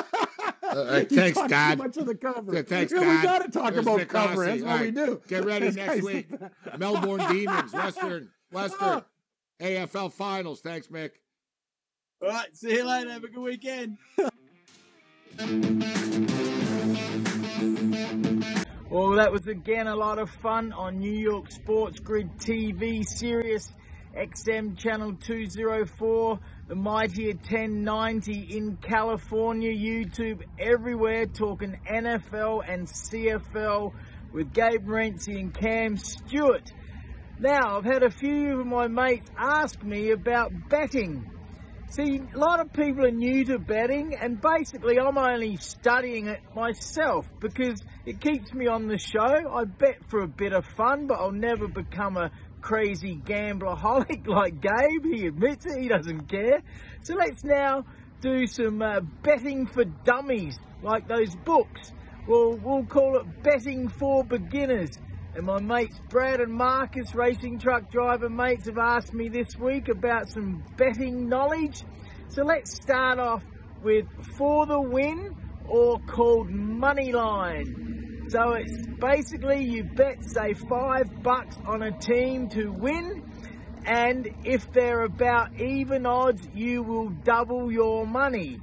Uh, 0.62 1.03
thanks, 1.05 1.39
Dad. 1.47 1.79
much 1.79 1.97
of 1.97 2.05
the 2.05 2.13
cover. 2.13 2.53
Yeah, 2.53 2.62
thanks, 2.62 2.93
yeah, 2.93 2.99
Dad. 2.99 3.15
We 3.15 3.23
got 3.23 3.41
to 3.43 3.49
talk 3.49 3.73
There's 3.73 3.88
about 3.88 4.08
cover. 4.08 4.45
That's 4.45 4.62
what 4.62 4.69
right. 4.69 4.82
we 4.82 4.91
do. 4.91 5.19
Get 5.27 5.43
ready 5.43 5.71
next 5.71 6.03
week. 6.03 6.29
Melbourne 6.77 7.25
Demons, 7.32 7.73
Western, 7.73 8.29
Western, 8.51 9.01
AFL 9.60 10.13
Finals. 10.13 10.62
Thanks, 10.62 10.86
Mick. 10.88 11.12
All 12.21 12.29
right. 12.29 12.55
See 12.55 12.73
you 12.73 12.88
later. 12.88 13.12
Have 13.12 13.23
a 13.23 13.29
good 13.29 13.41
weekend. 13.41 13.97
Well, 18.89 19.12
that 19.17 19.31
was 19.31 19.47
again 19.47 19.88
a 19.88 19.95
lot 19.95 20.17
of 20.19 20.29
fun 20.29 20.73
on 20.73 20.99
New 20.99 21.13
York 21.13 21.49
SportsGrid 21.49 22.38
TV, 22.38 23.05
Sirius 23.05 23.71
XM 24.15 24.77
Channel 24.77 25.13
204, 25.13 26.39
the 26.67 26.75
Mightier 26.75 27.35
1090 27.35 28.57
in 28.57 28.77
California, 28.77 29.71
YouTube, 29.71 30.41
everywhere, 30.57 31.27
talking 31.27 31.79
NFL 31.89 32.63
and 32.67 32.88
CFL 32.88 33.93
with 34.33 34.53
Gabe 34.53 34.88
Morency 34.88 35.39
and 35.39 35.53
Cam 35.53 35.95
Stewart. 35.95 36.71
Now, 37.39 37.77
I've 37.77 37.85
had 37.85 38.03
a 38.03 38.09
few 38.09 38.59
of 38.59 38.65
my 38.65 38.88
mates 38.88 39.29
ask 39.38 39.81
me 39.83 40.12
about 40.12 40.51
betting. 40.69 41.29
See, 41.91 42.21
a 42.36 42.38
lot 42.38 42.60
of 42.60 42.71
people 42.71 43.04
are 43.04 43.12
new 43.12 43.43
to 43.45 43.58
betting, 43.58 44.13
and 44.13 44.39
basically, 44.39 44.99
I'm 44.99 45.17
only 45.17 45.58
studying 45.58 46.28
it 46.28 46.39
myself 46.56 47.25
because 47.39 47.84
it 48.06 48.21
keeps 48.21 48.54
me 48.54 48.67
on 48.67 48.88
the 48.88 48.99
show. 48.99 49.52
I 49.52 49.63
bet 49.63 50.08
for 50.08 50.21
a 50.21 50.28
bit 50.28 50.54
of 50.54 50.65
fun, 50.78 51.08
but 51.08 51.15
I'll 51.15 51.32
never 51.32 51.67
become 51.67 52.15
a 52.15 52.30
crazy 52.62 53.15
gamblerholic 53.15 54.28
like 54.28 54.62
Gabe. 54.62 55.04
He 55.04 55.25
admits 55.25 55.65
it, 55.65 55.82
he 55.82 55.88
doesn't 55.88 56.28
care. 56.28 56.62
So 57.02 57.15
let's 57.15 57.43
now 57.43 57.86
do 58.21 58.45
some 58.45 58.84
uh, 58.84 58.99
betting 59.23 59.65
for 59.65 59.84
dummies, 59.84 60.60
like 60.84 61.08
those 61.08 61.36
books. 61.38 61.91
Well, 62.28 62.56
we'll 62.63 62.86
call 62.86 63.17
it 63.17 63.41
betting 63.41 63.88
for 63.88 64.23
beginners. 64.23 64.91
And 65.35 65.45
my 65.45 65.59
mates 65.59 65.99
Brad 66.09 66.41
and 66.41 66.51
Marcus, 66.51 67.13
racing 67.13 67.59
truck 67.59 67.91
driver 67.91 68.29
mates, 68.29 68.65
have 68.65 68.77
asked 68.77 69.13
me 69.13 69.29
this 69.29 69.55
week 69.57 69.87
about 69.87 70.27
some 70.27 70.63
betting 70.75 71.29
knowledge. 71.29 71.83
So 72.29 72.43
let's 72.43 72.75
start 72.75 73.19
off 73.19 73.43
with 73.83 74.05
for 74.37 74.65
the 74.65 74.81
win 74.81 75.35
or 75.67 75.99
called 75.99 76.49
money 76.49 77.11
line. 77.11 78.25
So 78.29 78.53
it's 78.53 78.85
basically 78.99 79.63
you 79.63 79.83
bet 79.83 80.23
say 80.23 80.53
five 80.53 81.23
bucks 81.23 81.57
on 81.65 81.83
a 81.83 81.91
team 81.97 82.49
to 82.49 82.71
win 82.71 83.23
and 83.85 84.27
if 84.43 84.71
they're 84.71 85.03
about 85.03 85.59
even 85.59 86.05
odds 86.05 86.47
you 86.53 86.83
will 86.83 87.09
double 87.09 87.71
your 87.71 88.05
money. 88.05 88.59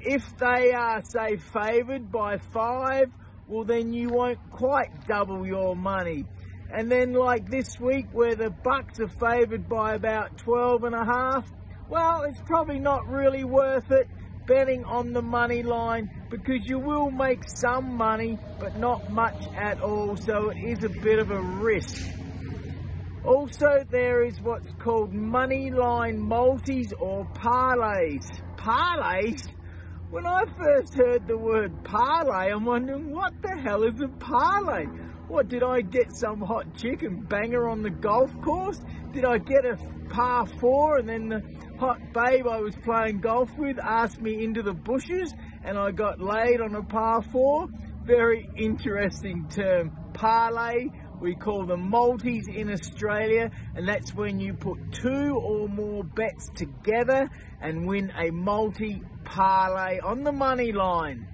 If 0.00 0.36
they 0.38 0.72
are 0.72 1.02
say 1.02 1.36
favoured 1.36 2.10
by 2.10 2.38
five 2.38 3.12
well 3.48 3.64
then 3.64 3.92
you 3.92 4.08
won't 4.08 4.38
quite 4.50 5.06
double 5.06 5.46
your 5.46 5.76
money. 5.76 6.24
And 6.72 6.90
then 6.90 7.12
like 7.12 7.48
this 7.48 7.78
week 7.78 8.06
where 8.12 8.34
the 8.34 8.50
Bucks 8.50 9.00
are 9.00 9.08
favoured 9.08 9.68
by 9.68 9.94
about 9.94 10.38
12 10.38 10.84
and 10.84 10.94
a 10.94 11.04
half, 11.04 11.48
well, 11.88 12.22
it's 12.22 12.40
probably 12.44 12.80
not 12.80 13.06
really 13.06 13.44
worth 13.44 13.90
it 13.90 14.08
betting 14.46 14.84
on 14.84 15.12
the 15.12 15.22
money 15.22 15.62
line 15.62 16.10
because 16.30 16.66
you 16.66 16.78
will 16.78 17.10
make 17.10 17.42
some 17.48 17.96
money, 17.96 18.38
but 18.58 18.76
not 18.76 19.10
much 19.10 19.46
at 19.56 19.80
all. 19.80 20.16
So 20.16 20.50
it 20.50 20.58
is 20.58 20.84
a 20.84 20.88
bit 20.88 21.18
of 21.18 21.30
a 21.30 21.40
risk. 21.40 22.04
Also, 23.24 23.84
there 23.90 24.24
is 24.24 24.40
what's 24.40 24.70
called 24.78 25.12
money 25.12 25.70
line 25.70 26.18
multis 26.18 26.92
or 27.00 27.24
parlays. 27.34 28.24
Parlays? 28.56 29.48
When 30.16 30.26
I 30.26 30.46
first 30.56 30.94
heard 30.94 31.26
the 31.26 31.36
word 31.36 31.84
parlay, 31.84 32.50
I'm 32.50 32.64
wondering 32.64 33.12
what 33.12 33.34
the 33.42 33.54
hell 33.54 33.82
is 33.82 34.00
a 34.00 34.08
parlay? 34.08 34.86
What, 35.28 35.48
did 35.48 35.62
I 35.62 35.82
get 35.82 36.10
some 36.10 36.40
hot 36.40 36.74
chick 36.74 37.02
and 37.02 37.28
bang 37.28 37.52
her 37.52 37.68
on 37.68 37.82
the 37.82 37.90
golf 37.90 38.30
course? 38.40 38.80
Did 39.12 39.26
I 39.26 39.36
get 39.36 39.66
a 39.66 39.76
par 40.08 40.46
four 40.58 40.96
and 40.96 41.06
then 41.06 41.28
the 41.28 41.42
hot 41.78 41.98
babe 42.14 42.46
I 42.46 42.60
was 42.60 42.74
playing 42.76 43.20
golf 43.20 43.50
with 43.58 43.78
asked 43.78 44.18
me 44.18 44.42
into 44.42 44.62
the 44.62 44.72
bushes 44.72 45.34
and 45.62 45.76
I 45.76 45.90
got 45.90 46.18
laid 46.18 46.62
on 46.62 46.74
a 46.76 46.82
par 46.82 47.20
four? 47.30 47.68
Very 48.02 48.48
interesting 48.56 49.46
term. 49.50 49.94
Parlay, 50.14 50.86
we 51.20 51.34
call 51.34 51.64
them 51.64 51.88
multis 51.88 52.46
in 52.48 52.70
Australia, 52.70 53.50
and 53.74 53.88
that's 53.88 54.14
when 54.14 54.38
you 54.38 54.54
put 54.54 54.78
two 54.92 55.40
or 55.42 55.68
more 55.68 56.04
bets 56.04 56.50
together 56.54 57.30
and 57.60 57.86
win 57.86 58.12
a 58.16 58.30
multi 58.30 59.02
parlay 59.24 59.98
on 60.00 60.22
the 60.22 60.32
money 60.32 60.72
line. 60.72 61.26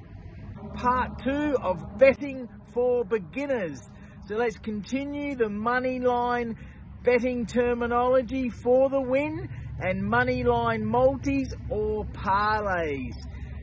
Part 0.75 1.23
two 1.25 1.57
of 1.61 1.99
betting 1.99 2.49
for 2.73 3.05
beginners. 3.05 3.81
So 4.29 4.37
let's 4.37 4.59
continue 4.59 5.35
the 5.35 5.49
money 5.49 5.99
line 5.99 6.57
betting 7.03 7.47
terminology 7.47 8.49
for 8.49 8.89
the 8.89 9.01
win 9.01 9.49
and 9.81 10.03
money 10.03 10.45
line 10.45 10.85
multis 10.85 11.53
or 11.69 12.05
parlays. 12.05 13.15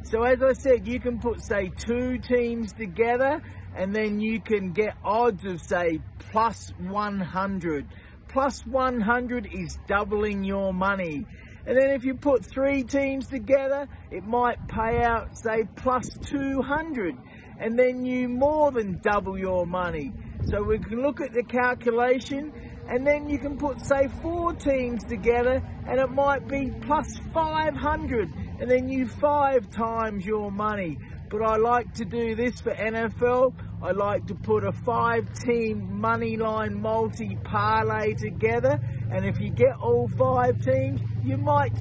So 0.04 0.24
as 0.24 0.42
I 0.44 0.54
said, 0.54 0.88
you 0.88 1.00
can 1.00 1.20
put 1.20 1.42
say 1.42 1.72
two 1.78 2.18
teams 2.18 2.74
together 2.74 3.42
and 3.80 3.96
then 3.96 4.20
you 4.20 4.42
can 4.42 4.74
get 4.74 4.94
odds 5.06 5.46
of 5.46 5.62
say 5.62 6.02
plus 6.32 6.74
100. 6.80 7.88
Plus 8.28 8.65
100 8.65 9.48
is 9.54 9.80
doubling 9.88 10.44
your 10.44 10.74
money. 10.74 11.26
And 11.65 11.78
then 11.78 11.92
if 11.92 12.04
you 12.04 12.15
put 12.15 12.46
three 12.46 12.84
teams 12.84 13.28
together, 13.28 13.88
it 14.12 14.26
might 14.26 14.68
pay 14.68 15.02
out, 15.02 15.38
say, 15.38 15.63
plus 15.78 16.10
200. 16.26 17.15
And 17.58 17.80
then 17.80 18.04
you 18.04 18.28
more 18.28 18.70
than 18.72 19.00
double 19.00 19.39
your 19.39 19.65
money. 19.65 20.12
So 20.44 20.62
we 20.62 20.80
can 20.80 21.02
look 21.02 21.22
at 21.22 21.32
the 21.32 21.44
calculation 21.44 22.52
and 22.89 23.08
then 23.08 23.30
you 23.30 23.39
can 23.39 23.58
put, 23.58 23.80
say, 23.80 24.10
four 24.22 24.54
teams 24.54 25.06
together 25.06 25.63
and 25.88 26.02
it 26.02 26.10
might 26.10 26.50
be 26.50 26.70
plus 26.82 27.18
500. 27.34 28.30
And 28.60 28.70
then 28.70 28.89
you 28.89 29.08
five 29.08 29.70
times 29.70 30.26
your 30.26 30.52
money. 30.52 30.98
But 31.30 31.44
I 31.44 31.58
like 31.58 31.94
to 31.94 32.06
do 32.06 32.36
this 32.36 32.60
for 32.60 32.74
NFL. 32.74 33.54
I 33.82 33.92
like 33.92 34.28
to 34.28 34.36
put 34.36 34.65
a 34.65 34.74
five 34.74 35.34
team 35.39 36.02
money 36.02 36.36
line 36.36 36.82
multi 36.82 37.38
parlay 37.44 38.13
together. 38.13 38.78
And 39.10 39.26
if 39.26 39.39
you 39.39 39.52
get 39.52 39.78
all 39.82 40.10
five 40.18 40.62
teams, 40.62 41.00
you 41.24 41.38
might 41.38 41.72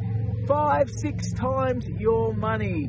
five, 0.47 0.89
six 0.91 1.33
times 1.33 1.89
your 1.89 2.33
money. 2.35 2.89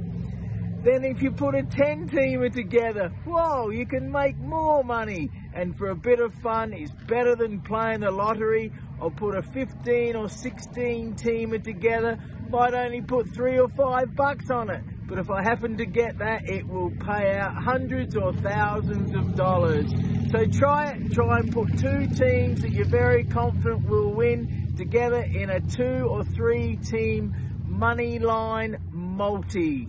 Then 0.83 1.03
if 1.03 1.21
you 1.21 1.31
put 1.31 1.55
a 1.55 1.63
10 1.63 2.07
teamer 2.07 2.53
together, 2.53 3.09
whoa, 3.25 3.69
you 3.69 3.85
can 3.85 4.11
make 4.11 4.37
more 4.37 4.83
money. 4.83 5.29
And 5.53 5.75
for 5.75 5.89
a 5.89 5.95
bit 5.95 6.19
of 6.19 6.33
fun, 6.35 6.71
it's 6.71 6.93
better 7.07 7.35
than 7.35 7.61
playing 7.61 8.01
the 8.01 8.11
lottery. 8.11 8.71
I'll 9.01 9.09
put 9.09 9.35
a 9.35 9.41
15 9.41 10.15
or 10.15 10.29
16 10.29 11.15
teamer 11.15 11.61
together, 11.61 12.17
might 12.49 12.73
only 12.73 13.01
put 13.01 13.33
three 13.33 13.57
or 13.59 13.69
five 13.69 14.15
bucks 14.15 14.49
on 14.51 14.69
it. 14.69 14.83
But 15.09 15.17
if 15.17 15.31
I 15.31 15.41
happen 15.41 15.75
to 15.77 15.87
get 15.87 16.19
that, 16.19 16.47
it 16.47 16.67
will 16.67 16.91
pay 16.91 17.35
out 17.35 17.55
hundreds 17.55 18.15
or 18.15 18.31
thousands 18.31 19.15
of 19.15 19.35
dollars. 19.35 19.91
So 20.31 20.45
try 20.45 20.91
it, 20.91 21.11
try 21.13 21.39
and 21.39 21.51
put 21.51 21.79
two 21.79 22.05
teams 22.07 22.61
that 22.61 22.71
you're 22.71 22.85
very 22.85 23.23
confident 23.23 23.89
will 23.89 24.13
win 24.13 24.75
together 24.77 25.21
in 25.21 25.49
a 25.49 25.61
two 25.61 26.07
or 26.07 26.23
three 26.23 26.75
team 26.75 27.33
money 27.65 28.19
line 28.19 28.77
multi. 28.91 29.87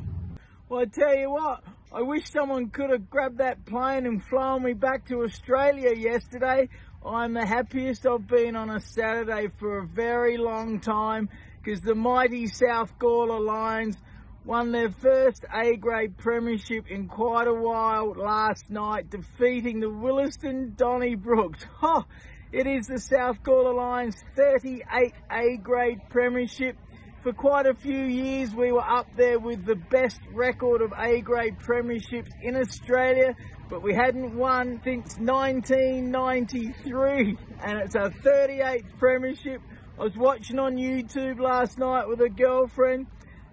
Well, 0.70 0.80
I 0.80 0.84
tell 0.86 1.14
you 1.14 1.30
what, 1.30 1.64
I 1.92 2.00
wish 2.00 2.30
someone 2.30 2.70
could 2.70 2.88
have 2.88 3.10
grabbed 3.10 3.38
that 3.38 3.66
plane 3.66 4.06
and 4.06 4.24
flown 4.24 4.62
me 4.62 4.72
back 4.72 5.06
to 5.08 5.22
Australia 5.22 5.94
yesterday. 5.94 6.70
I'm 7.04 7.34
the 7.34 7.44
happiest 7.44 8.06
I've 8.06 8.26
been 8.26 8.56
on 8.56 8.70
a 8.70 8.80
Saturday 8.80 9.48
for 9.58 9.80
a 9.80 9.86
very 9.86 10.38
long 10.38 10.80
time 10.80 11.28
because 11.62 11.80
the 11.80 11.94
mighty 11.94 12.46
South 12.46 12.98
Gawler 12.98 13.44
Lions 13.44 13.98
won 14.44 14.72
their 14.72 14.90
first 14.90 15.44
A 15.52 15.76
grade 15.76 16.16
premiership 16.16 16.86
in 16.88 17.08
quite 17.08 17.46
a 17.46 17.54
while 17.54 18.12
last 18.12 18.70
night, 18.70 19.10
defeating 19.10 19.80
the 19.80 19.90
Willaston 19.90 20.76
Donnybrooks. 20.76 21.66
Oh, 21.82 22.04
it 22.52 22.66
is 22.66 22.86
the 22.86 22.98
South 22.98 23.42
Gawler 23.42 23.76
Lions 23.76 24.16
38 24.36 25.12
A 25.30 25.56
grade 25.58 26.00
premiership 26.08 26.76
for 27.22 27.32
quite 27.34 27.66
a 27.66 27.74
few 27.74 28.04
years, 28.04 28.54
we 28.54 28.72
were 28.72 28.80
up 28.80 29.06
there 29.14 29.38
with 29.38 29.66
the 29.66 29.74
best 29.74 30.18
record 30.32 30.80
of 30.80 30.94
A 30.96 31.20
grade 31.20 31.58
premierships 31.58 32.30
in 32.40 32.56
Australia, 32.56 33.36
but 33.68 33.82
we 33.82 33.94
hadn't 33.94 34.34
won 34.34 34.80
since 34.82 35.18
1993, 35.18 37.36
and 37.62 37.78
it's 37.78 37.94
our 37.94 38.08
38th 38.08 38.96
premiership. 38.98 39.60
I 39.98 40.02
was 40.02 40.16
watching 40.16 40.58
on 40.58 40.76
YouTube 40.76 41.40
last 41.40 41.78
night 41.78 42.08
with 42.08 42.22
a 42.22 42.30
girlfriend. 42.30 43.06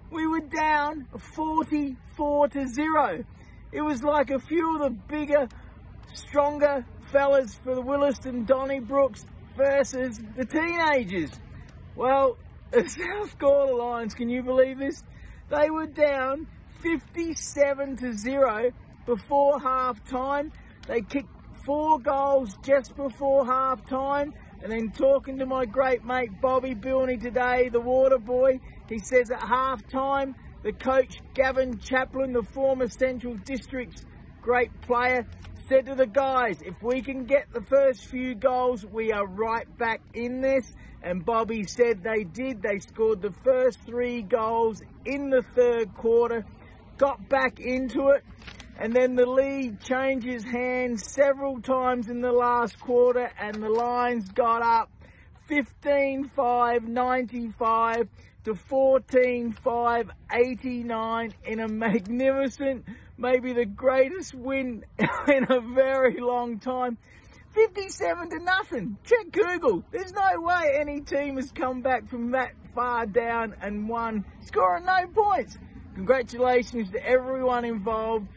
We 0.10 0.26
were 0.26 0.40
down 0.40 1.08
44 1.36 2.48
to 2.50 2.68
0. 2.68 3.26
It 3.72 3.82
was 3.82 4.04
like 4.04 4.30
a 4.30 4.40
few 4.40 4.76
of 4.76 4.82
the 4.84 4.90
bigger, 4.90 5.50
stronger 6.14 6.86
fellas 7.12 7.56
for 7.64 7.76
the 7.76 7.82
Willaston 7.82 8.48
Donnybrooks 8.48 9.26
versus 9.58 10.20
the 10.36 10.46
teenagers. 10.46 11.32
Well, 11.96 12.38
the 12.72 12.88
South 12.88 13.38
Gawler 13.38 13.78
Lions, 13.78 14.14
can 14.14 14.30
you 14.30 14.44
believe 14.44 14.80
this? 14.80 15.04
They 15.50 15.70
were 15.70 15.88
down 15.88 16.48
57 16.82 17.98
to 17.98 18.14
0 18.14 18.72
before 19.06 19.60
half 19.60 20.04
time. 20.10 20.52
They 20.88 21.02
kicked 21.02 21.30
four 21.66 22.00
goals 22.00 22.56
just 22.64 22.96
before 22.96 23.46
half 23.46 23.86
time. 23.90 24.34
And 24.64 24.72
then 24.72 24.92
talking 24.92 25.38
to 25.40 25.46
my 25.46 25.66
great 25.66 26.04
mate 26.04 26.42
Bobby 26.42 26.74
Bilney 26.74 27.22
today, 27.22 27.70
the 27.70 27.80
water 27.80 28.18
boy, 28.18 28.60
he 28.90 29.00
says 29.00 29.30
at 29.32 29.42
half 29.42 29.88
time, 29.88 30.36
the 30.64 30.74
coach 30.74 31.20
Gavin 31.34 31.80
Chaplin, 31.80 32.34
the 32.34 32.44
former 32.44 32.88
Central 32.88 33.36
District's 33.36 34.06
great 34.42 34.82
player, 34.82 35.26
said 35.70 35.86
to 35.86 35.96
the 35.96 36.08
guys, 36.08 36.62
if 36.62 36.82
we 36.82 37.02
can 37.02 37.26
get 37.26 37.52
the 37.54 37.62
first 37.62 38.06
few 38.06 38.34
goals, 38.34 38.86
we 38.86 39.12
are 39.12 39.28
right 39.28 39.68
back 39.78 40.02
in 40.14 40.42
this. 40.42 40.74
And 41.04 41.24
Bobby 41.24 41.64
said 41.64 42.04
they 42.04 42.24
did. 42.24 42.62
They 42.62 42.80
scored 42.80 43.22
the 43.22 43.34
first 43.44 43.80
three 43.86 44.22
goals 44.24 44.82
in 45.06 45.30
the 45.30 45.44
third 45.56 45.94
quarter, 45.94 46.46
got 46.98 47.30
back 47.30 47.60
into 47.60 48.10
it, 48.10 48.24
and 48.80 48.96
then 48.96 49.16
the 49.16 49.26
lead 49.26 49.82
changes 49.82 50.44
hands 50.44 51.06
several 51.06 51.62
times 51.62 52.10
in 52.10 52.22
the 52.22 52.32
last 52.32 52.80
quarter, 52.80 53.32
and 53.40 53.62
the 53.62 53.70
Lions 53.70 54.30
got 54.30 54.62
up 54.62 54.92
15 55.48 56.30
5 56.36 56.88
95 56.88 58.08
to 58.44 58.56
14 58.56 59.52
5 59.52 60.12
89 60.32 61.34
in 61.46 61.60
a 61.60 61.68
magnificent, 61.68 62.86
maybe 63.18 63.54
the 63.54 63.66
greatest 63.66 64.36
win 64.36 64.86
in 65.28 65.46
a 65.50 65.60
very 65.60 66.20
long 66.20 66.60
time. 66.60 66.98
57 67.54 68.30
to 68.30 68.40
nothing. 68.44 68.98
Check 69.04 69.32
Google. 69.32 69.84
There's 69.92 70.14
no 70.14 70.42
way 70.42 70.78
any 70.80 71.02
team 71.02 71.38
has 71.38 71.52
come 71.52 71.82
back 71.82 72.08
from 72.08 72.32
that 72.32 72.52
far 72.76 73.08
down 73.08 73.56
and 73.60 73.90
won, 73.90 74.24
scoring 74.42 74.86
no 74.86 75.08
points. 75.08 75.58
Congratulations 75.96 76.92
to 76.92 77.04
everyone 77.04 77.66
involved 77.66 78.28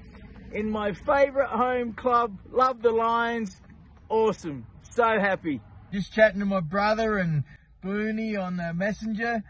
in 0.53 0.71
my 0.71 0.93
favourite 0.93 1.51
home 1.51 1.93
club. 1.93 2.39
Love 2.51 2.83
the 2.83 2.91
Lions. 2.91 3.61
Awesome. 4.09 4.67
So 4.91 5.05
happy. 5.05 5.61
Just 5.93 6.13
chatting 6.13 6.41
to 6.41 6.47
my 6.47 6.61
brother 6.61 7.19
and 7.19 7.45
Booney 7.85 8.41
on 8.41 8.57
the 8.57 8.75
messenger. 8.75 9.43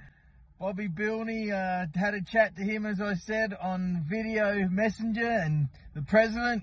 Bobby 0.60 0.88
Bilney 0.88 1.50
uh, 1.50 1.86
had 1.98 2.12
a 2.12 2.22
chat 2.22 2.54
to 2.56 2.62
him, 2.62 2.84
as 2.84 3.00
I 3.00 3.14
said, 3.14 3.54
on 3.62 4.04
video 4.06 4.68
messenger 4.68 5.26
and 5.26 5.68
the 5.94 6.02
president. 6.02 6.62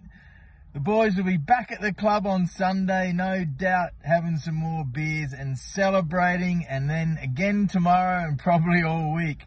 The 0.74 0.80
boys 0.80 1.16
will 1.16 1.24
be 1.24 1.38
back 1.38 1.72
at 1.72 1.82
the 1.82 1.92
club 1.92 2.28
on 2.28 2.46
Sunday, 2.46 3.12
no 3.12 3.44
doubt, 3.44 3.92
having 4.04 4.38
some 4.38 4.54
more 4.54 4.86
beers 4.86 5.34
and 5.34 5.58
celebrating, 5.58 6.64
and 6.70 6.88
then 6.88 7.18
again 7.20 7.68
tomorrow 7.68 8.26
and 8.28 8.38
probably 8.38 8.84
all 8.84 9.16
week. 9.16 9.44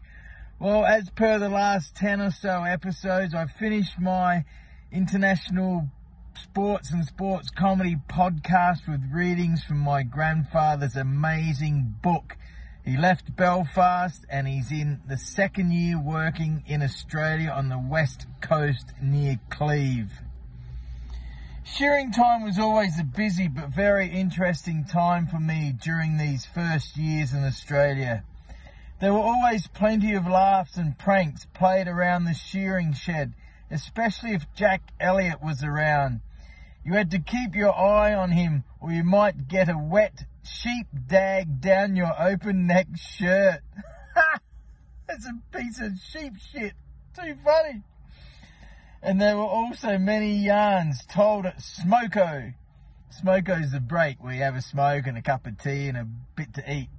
Well, 0.59 0.85
as 0.85 1.09
per 1.09 1.39
the 1.39 1.47
last 1.47 1.95
10 1.95 2.19
or 2.19 2.31
so 2.31 2.63
episodes, 2.63 3.33
I 3.33 3.45
finished 3.45 3.97
my 3.99 4.43
international 4.91 5.87
sports 6.35 6.91
and 6.91 7.05
sports 7.05 7.49
comedy 7.49 7.95
podcast 8.09 8.87
with 8.89 9.01
readings 9.11 9.63
from 9.63 9.77
my 9.77 10.03
grandfather's 10.03 10.95
amazing 10.97 11.95
book. 12.01 12.35
He 12.83 12.97
left 12.97 13.35
Belfast 13.35 14.25
and 14.29 14.47
he's 14.47 14.71
in 14.71 14.99
the 15.07 15.17
second 15.17 15.71
year 15.71 15.97
working 15.97 16.63
in 16.67 16.81
Australia 16.81 17.49
on 17.49 17.69
the 17.69 17.77
west 17.77 18.27
coast 18.41 18.91
near 19.01 19.39
Cleve. 19.49 20.11
Shearing 21.63 22.11
time 22.11 22.43
was 22.43 22.59
always 22.59 22.99
a 22.99 23.03
busy 23.03 23.47
but 23.47 23.69
very 23.69 24.07
interesting 24.07 24.83
time 24.83 25.27
for 25.27 25.39
me 25.39 25.73
during 25.81 26.17
these 26.17 26.45
first 26.45 26.97
years 26.97 27.33
in 27.33 27.45
Australia. 27.45 28.23
There 28.99 29.13
were 29.13 29.19
always 29.19 29.67
plenty 29.67 30.13
of 30.15 30.27
laughs 30.27 30.75
and 30.75 30.97
pranks 30.97 31.45
played 31.53 31.87
around 31.87 32.25
the 32.25 32.33
shearing 32.33 32.93
shed, 32.93 33.33
especially 33.71 34.33
if 34.33 34.45
Jack 34.53 34.81
Elliott 34.99 35.41
was 35.41 35.63
around. 35.63 36.21
You 36.85 36.93
had 36.93 37.11
to 37.11 37.19
keep 37.19 37.55
your 37.55 37.75
eye 37.75 38.13
on 38.13 38.31
him 38.31 38.63
or 38.79 38.91
you 38.91 39.03
might 39.03 39.47
get 39.47 39.69
a 39.69 39.77
wet 39.77 40.25
sheep 40.43 40.87
dag 41.07 41.61
down 41.61 41.95
your 41.95 42.13
open 42.19 42.67
neck 42.67 42.87
shirt. 42.95 43.61
That's 45.07 45.27
a 45.27 45.57
piece 45.57 45.79
of 45.79 45.93
sheep 45.99 46.33
shit. 46.51 46.73
Too 47.15 47.35
funny. 47.43 47.83
And 49.03 49.19
there 49.19 49.37
were 49.37 49.43
also 49.43 49.97
many 49.97 50.33
yarns 50.35 51.05
told 51.05 51.45
at 51.45 51.59
Smoko. 51.59 52.53
Smoko's 53.11 53.71
the 53.71 53.79
break 53.79 54.23
where 54.23 54.33
you 54.33 54.41
have 54.41 54.55
a 54.55 54.61
smoke 54.61 55.05
and 55.05 55.17
a 55.17 55.21
cup 55.21 55.45
of 55.45 55.57
tea 55.57 55.87
and 55.87 55.97
a 55.97 56.07
bit 56.35 56.53
to 56.53 56.71
eat. 56.71 56.89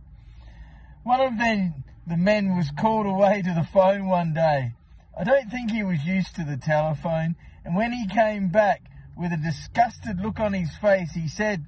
One 1.04 1.20
of 1.20 1.38
them, 1.38 1.84
the 2.06 2.16
men 2.16 2.56
was 2.56 2.70
called 2.78 3.06
away 3.06 3.42
to 3.42 3.54
the 3.54 3.66
phone 3.72 4.08
one 4.08 4.34
day. 4.34 4.74
I 5.18 5.24
don't 5.24 5.50
think 5.50 5.70
he 5.70 5.82
was 5.82 6.04
used 6.04 6.34
to 6.36 6.44
the 6.44 6.56
telephone, 6.56 7.36
and 7.64 7.76
when 7.76 7.92
he 7.92 8.06
came 8.06 8.48
back 8.48 8.82
with 9.16 9.32
a 9.32 9.36
disgusted 9.36 10.20
look 10.20 10.40
on 10.40 10.54
his 10.54 10.74
face, 10.76 11.12
he 11.12 11.28
said, 11.28 11.66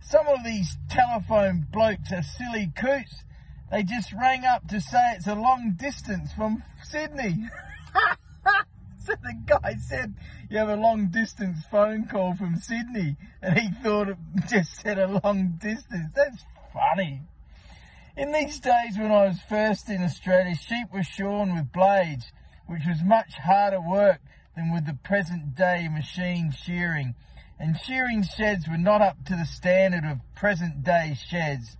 Some 0.00 0.26
of 0.26 0.42
these 0.42 0.78
telephone 0.88 1.66
blokes 1.70 2.12
are 2.12 2.22
silly 2.22 2.72
coots. 2.74 3.24
They 3.70 3.82
just 3.82 4.12
rang 4.12 4.44
up 4.44 4.68
to 4.68 4.80
say 4.80 4.98
it's 5.14 5.26
a 5.26 5.34
long 5.34 5.74
distance 5.76 6.32
from 6.32 6.62
Sydney. 6.82 7.48
so 9.04 9.14
the 9.22 9.34
guy 9.44 9.74
said, 9.74 10.14
You 10.48 10.58
have 10.58 10.70
a 10.70 10.76
long 10.76 11.08
distance 11.08 11.58
phone 11.70 12.06
call 12.06 12.34
from 12.34 12.56
Sydney, 12.56 13.16
and 13.42 13.58
he 13.58 13.70
thought 13.82 14.08
it 14.08 14.16
just 14.48 14.80
said 14.80 14.98
a 14.98 15.20
long 15.22 15.58
distance. 15.60 16.12
That's 16.14 16.44
funny. 16.72 17.22
In 18.16 18.32
these 18.32 18.60
days 18.60 18.96
when 18.96 19.12
I 19.12 19.26
was 19.26 19.42
first 19.46 19.90
in 19.90 20.02
Australia, 20.02 20.54
sheep 20.54 20.88
were 20.90 21.02
shorn 21.02 21.54
with 21.54 21.70
blades, 21.70 22.32
which 22.66 22.82
was 22.86 23.02
much 23.02 23.34
harder 23.34 23.80
work 23.80 24.20
than 24.54 24.72
with 24.72 24.86
the 24.86 24.98
present 25.04 25.54
day 25.54 25.88
machine 25.88 26.52
shearing, 26.52 27.14
and 27.58 27.76
shearing 27.78 28.22
sheds 28.22 28.68
were 28.68 28.78
not 28.78 29.02
up 29.02 29.24
to 29.24 29.34
the 29.34 29.44
standard 29.44 30.04
of 30.04 30.20
present 30.34 30.82
day 30.82 31.16
sheds. 31.28 31.76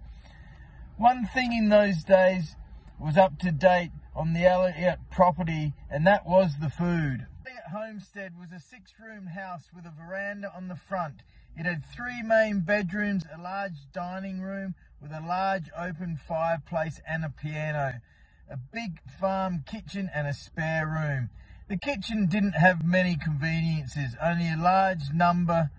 One 0.96 1.26
thing 1.26 1.52
in 1.52 1.68
those 1.68 2.04
days 2.04 2.56
was 2.98 3.16
up 3.16 3.38
to 3.40 3.52
date 3.52 3.90
on 4.14 4.32
the 4.32 4.46
Elliott 4.46 4.98
property, 5.10 5.74
and 5.90 6.06
that 6.06 6.26
was 6.26 6.58
the 6.60 6.70
food. 6.70 7.26
Elliott 7.46 7.64
Homestead 7.72 8.32
was 8.38 8.52
a 8.52 8.60
six 8.60 8.92
room 9.00 9.26
house 9.26 9.70
with 9.74 9.84
a 9.86 9.90
veranda 9.90 10.50
on 10.54 10.68
the 10.68 10.76
front. 10.76 11.22
It 11.56 11.66
had 11.66 11.82
three 11.84 12.22
main 12.22 12.60
bedrooms, 12.60 13.24
a 13.34 13.40
large 13.40 13.90
dining 13.92 14.40
room 14.40 14.74
with 15.00 15.10
a 15.10 15.20
large 15.26 15.70
open 15.76 16.16
fireplace 16.16 17.00
and 17.08 17.24
a 17.24 17.30
piano, 17.30 18.00
a 18.50 18.56
big 18.56 19.00
farm 19.20 19.64
kitchen, 19.66 20.10
and 20.14 20.26
a 20.26 20.32
spare 20.32 20.86
room. 20.86 21.30
The 21.68 21.76
kitchen 21.76 22.26
didn't 22.26 22.52
have 22.52 22.84
many 22.84 23.16
conveniences, 23.16 24.14
only 24.22 24.52
a 24.52 24.56
large 24.56 25.12
number 25.12 25.70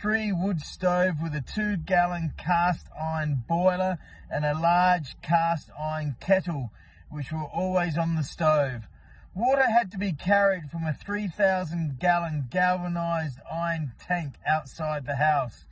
three 0.00 0.32
wood 0.32 0.60
stove 0.60 1.16
with 1.22 1.34
a 1.34 1.40
two 1.40 1.76
gallon 1.76 2.32
cast 2.36 2.86
iron 3.00 3.44
boiler 3.48 3.98
and 4.30 4.44
a 4.44 4.58
large 4.58 5.20
cast 5.22 5.70
iron 5.78 6.16
kettle, 6.20 6.70
which 7.10 7.32
were 7.32 7.44
always 7.44 7.98
on 7.98 8.16
the 8.16 8.22
stove. 8.22 8.86
Water 9.34 9.68
had 9.68 9.90
to 9.90 9.98
be 9.98 10.12
carried 10.12 10.70
from 10.70 10.84
a 10.84 10.94
3,000 10.94 11.98
gallon 11.98 12.46
galvanized 12.50 13.40
iron 13.50 13.92
tank 13.98 14.34
outside 14.46 15.06
the 15.06 15.16
house. 15.16 15.66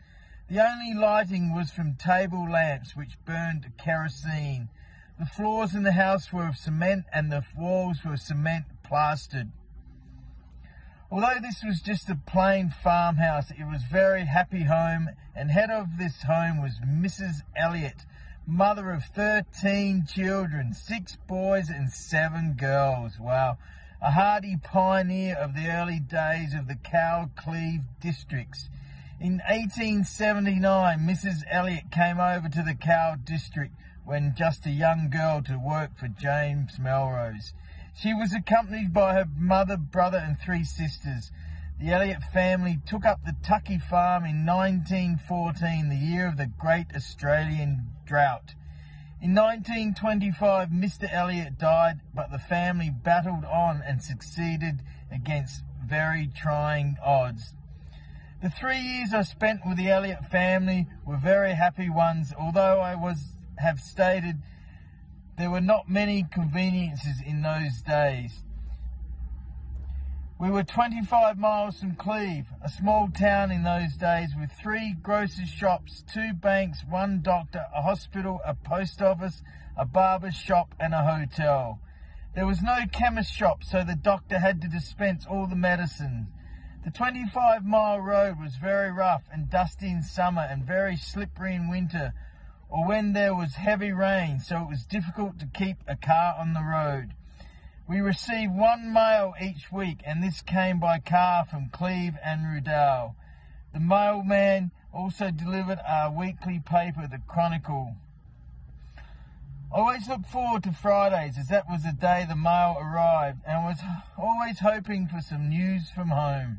The 0.48 0.58
only 0.58 0.94
lighting 0.94 1.54
was 1.54 1.70
from 1.70 1.94
table 1.94 2.50
lamps 2.50 2.96
which 2.96 3.24
burned 3.24 3.72
kerosene. 3.78 4.68
The 5.18 5.26
floors 5.26 5.74
in 5.74 5.82
the 5.82 5.92
house 5.92 6.32
were 6.32 6.48
of 6.48 6.56
cement 6.56 7.04
and 7.12 7.30
the 7.30 7.44
walls 7.56 7.98
were 8.04 8.16
cement 8.16 8.64
plastered. 8.82 9.50
Although 11.12 11.40
this 11.42 11.62
was 11.62 11.82
just 11.82 12.08
a 12.08 12.16
plain 12.16 12.70
farmhouse, 12.70 13.50
it 13.50 13.64
was 13.64 13.82
very 13.82 14.24
happy 14.24 14.62
home, 14.62 15.10
and 15.36 15.50
head 15.50 15.70
of 15.70 15.98
this 15.98 16.22
home 16.22 16.62
was 16.62 16.80
Mrs. 16.80 17.42
Elliot, 17.54 18.06
mother 18.46 18.90
of 18.90 19.04
13 19.04 20.06
children, 20.06 20.72
six 20.72 21.18
boys 21.28 21.68
and 21.68 21.92
seven 21.92 22.54
girls. 22.54 23.18
Wow. 23.20 23.58
A 24.00 24.12
hardy 24.12 24.56
pioneer 24.56 25.36
of 25.36 25.54
the 25.54 25.68
early 25.68 26.00
days 26.00 26.54
of 26.54 26.66
the 26.66 26.76
Cowell 26.76 27.30
Cleve 27.36 27.82
districts. 28.00 28.70
In 29.20 29.42
1879, 29.48 30.98
Mrs. 31.00 31.42
Elliot 31.50 31.90
came 31.92 32.18
over 32.18 32.48
to 32.48 32.62
the 32.62 32.74
Cowell 32.74 33.16
district 33.22 33.74
when 34.04 34.34
just 34.36 34.66
a 34.66 34.70
young 34.70 35.08
girl 35.10 35.42
to 35.42 35.58
work 35.58 35.96
for 35.96 36.08
James 36.08 36.78
Melrose. 36.78 37.54
She 37.94 38.12
was 38.14 38.32
accompanied 38.32 38.92
by 38.92 39.14
her 39.14 39.26
mother, 39.36 39.76
brother, 39.76 40.18
and 40.18 40.38
three 40.38 40.64
sisters. 40.64 41.30
The 41.78 41.90
Elliott 41.90 42.22
family 42.32 42.78
took 42.86 43.04
up 43.04 43.24
the 43.24 43.36
Tuckey 43.42 43.80
farm 43.80 44.24
in 44.24 44.46
1914, 44.46 45.88
the 45.88 45.96
year 45.96 46.26
of 46.26 46.36
the 46.36 46.46
Great 46.46 46.86
Australian 46.94 47.88
Drought. 48.06 48.54
In 49.20 49.34
1925, 49.34 50.70
Mr. 50.70 51.12
Elliott 51.12 51.58
died, 51.58 52.00
but 52.12 52.32
the 52.32 52.38
family 52.38 52.90
battled 52.90 53.44
on 53.44 53.82
and 53.86 54.02
succeeded 54.02 54.82
against 55.12 55.62
very 55.84 56.28
trying 56.34 56.96
odds. 57.04 57.54
The 58.42 58.50
three 58.50 58.80
years 58.80 59.14
I 59.14 59.22
spent 59.22 59.60
with 59.64 59.76
the 59.76 59.90
Elliott 59.90 60.24
family 60.24 60.88
were 61.06 61.16
very 61.16 61.54
happy 61.54 61.88
ones, 61.88 62.32
although 62.36 62.80
I 62.80 62.96
was 62.96 63.36
have 63.58 63.80
stated 63.80 64.36
there 65.38 65.50
were 65.50 65.60
not 65.60 65.88
many 65.88 66.26
conveniences 66.30 67.20
in 67.24 67.42
those 67.42 67.80
days. 67.82 68.44
We 70.38 70.50
were 70.50 70.64
25 70.64 71.38
miles 71.38 71.78
from 71.78 71.94
Cleve, 71.94 72.46
a 72.64 72.68
small 72.68 73.08
town 73.08 73.52
in 73.52 73.62
those 73.62 73.96
days 73.96 74.30
with 74.36 74.50
three 74.50 74.96
grocers' 75.00 75.48
shops, 75.48 76.02
two 76.12 76.32
banks, 76.32 76.82
one 76.88 77.22
doctor, 77.22 77.64
a 77.72 77.82
hospital, 77.82 78.40
a 78.44 78.54
post 78.54 79.00
office, 79.00 79.42
a 79.76 79.84
barber's 79.84 80.34
shop, 80.34 80.74
and 80.80 80.94
a 80.94 81.04
hotel. 81.04 81.78
There 82.34 82.46
was 82.46 82.60
no 82.60 82.86
chemist 82.90 83.32
shop, 83.32 83.62
so 83.62 83.84
the 83.84 83.94
doctor 83.94 84.38
had 84.38 84.60
to 84.62 84.68
dispense 84.68 85.26
all 85.26 85.46
the 85.46 85.54
medicine. 85.54 86.26
The 86.84 86.90
25 86.90 87.64
mile 87.64 88.00
road 88.00 88.40
was 88.40 88.56
very 88.56 88.90
rough 88.90 89.22
and 89.32 89.48
dusty 89.48 89.90
in 89.90 90.02
summer 90.02 90.42
and 90.42 90.64
very 90.64 90.96
slippery 90.96 91.54
in 91.54 91.70
winter, 91.70 92.14
or 92.72 92.86
when 92.86 93.12
there 93.12 93.34
was 93.34 93.56
heavy 93.56 93.92
rain, 93.92 94.40
so 94.40 94.62
it 94.62 94.68
was 94.68 94.86
difficult 94.86 95.38
to 95.38 95.46
keep 95.46 95.76
a 95.86 95.94
car 95.94 96.34
on 96.38 96.54
the 96.54 96.64
road. 96.64 97.12
We 97.86 98.00
received 98.00 98.54
one 98.56 98.94
mail 98.94 99.34
each 99.38 99.70
week, 99.70 99.98
and 100.06 100.22
this 100.22 100.40
came 100.40 100.80
by 100.80 100.98
car 100.98 101.44
from 101.44 101.68
Cleve 101.68 102.16
and 102.24 102.46
Rudall. 102.46 103.14
The 103.74 103.80
mailman 103.80 104.70
Also 104.94 105.30
delivered 105.30 105.78
our 105.86 106.10
weekly 106.10 106.60
paper, 106.60 107.08
The 107.10 107.20
Chronicle. 107.26 107.96
I 108.98 109.78
always 109.78 110.06
looked 110.06 110.26
forward 110.26 110.62
to 110.64 110.72
Fridays 110.72 111.38
as 111.38 111.48
that 111.48 111.64
was 111.68 111.82
the 111.82 111.92
day 111.98 112.26
the 112.28 112.36
mail 112.36 112.76
arrived 112.78 113.40
and 113.46 113.64
was 113.64 113.78
always 114.18 114.58
hoping 114.60 115.08
for 115.08 115.20
some 115.22 115.48
news 115.48 115.88
from 115.90 116.08
home. 116.08 116.58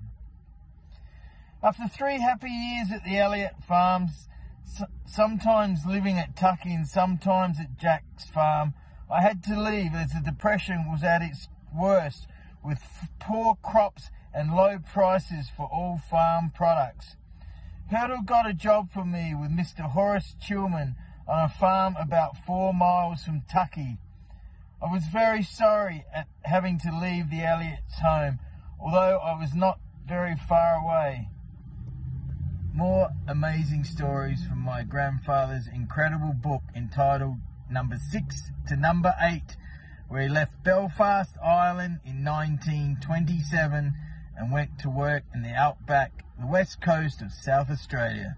After 1.62 1.88
three 1.88 2.19
happy 2.19 2.49
years 2.49 2.91
at 2.91 3.04
the 3.04 3.19
Elliott 3.19 3.63
Farms, 3.67 4.28
sometimes 5.05 5.85
living 5.85 6.17
at 6.17 6.35
Tuckey 6.35 6.73
and 6.75 6.87
sometimes 6.87 7.59
at 7.59 7.77
Jack's 7.77 8.25
farm, 8.25 8.73
I 9.11 9.21
had 9.21 9.43
to 9.43 9.59
leave 9.59 9.93
as 9.93 10.11
the 10.11 10.21
depression 10.23 10.85
was 10.91 11.03
at 11.03 11.21
its 11.21 11.47
worst 11.75 12.27
with 12.63 12.79
poor 13.19 13.55
crops 13.61 14.09
and 14.33 14.55
low 14.55 14.79
prices 14.79 15.49
for 15.55 15.69
all 15.71 15.97
farm 16.09 16.51
products. 16.53 17.15
Hurdle 17.91 18.23
got 18.25 18.49
a 18.49 18.53
job 18.53 18.91
for 18.91 19.05
me 19.05 19.35
with 19.35 19.51
Mr. 19.51 19.91
Horace 19.91 20.35
Chillman 20.41 20.95
on 21.27 21.45
a 21.45 21.49
farm 21.49 21.95
about 21.99 22.37
four 22.37 22.73
miles 22.73 23.23
from 23.23 23.41
Tuckey. 23.41 23.97
I 24.81 24.91
was 24.91 25.03
very 25.05 25.43
sorry 25.43 26.05
at 26.13 26.27
having 26.43 26.79
to 26.79 26.97
leave 26.97 27.29
the 27.29 27.43
Elliots' 27.43 27.99
home, 28.03 28.39
although 28.79 29.17
I 29.19 29.39
was 29.39 29.53
not 29.53 29.79
very 30.05 30.35
far 30.35 30.75
away. 30.75 31.29
More 32.75 33.09
amazing 33.27 33.83
stories 33.83 34.43
from 34.47 34.57
my 34.57 34.81
grandfather's 34.81 35.67
incredible 35.67 36.33
book 36.33 36.63
entitled 36.75 37.38
Number 37.69 37.97
Six 37.97 38.49
to 38.67 38.75
Number 38.75 39.13
Eight, 39.21 39.57
where 40.07 40.23
he 40.23 40.27
left 40.27 40.63
Belfast, 40.63 41.36
Ireland 41.43 41.99
in 42.03 42.25
1927 42.25 43.93
and 44.36 44.51
went 44.51 44.79
to 44.79 44.89
work 44.89 45.21
in 45.36 45.43
the 45.43 45.53
outback, 45.53 46.25
the 46.39 46.47
west 46.47 46.81
coast 46.81 47.21
of 47.21 47.31
South 47.31 47.69
Australia. 47.69 48.38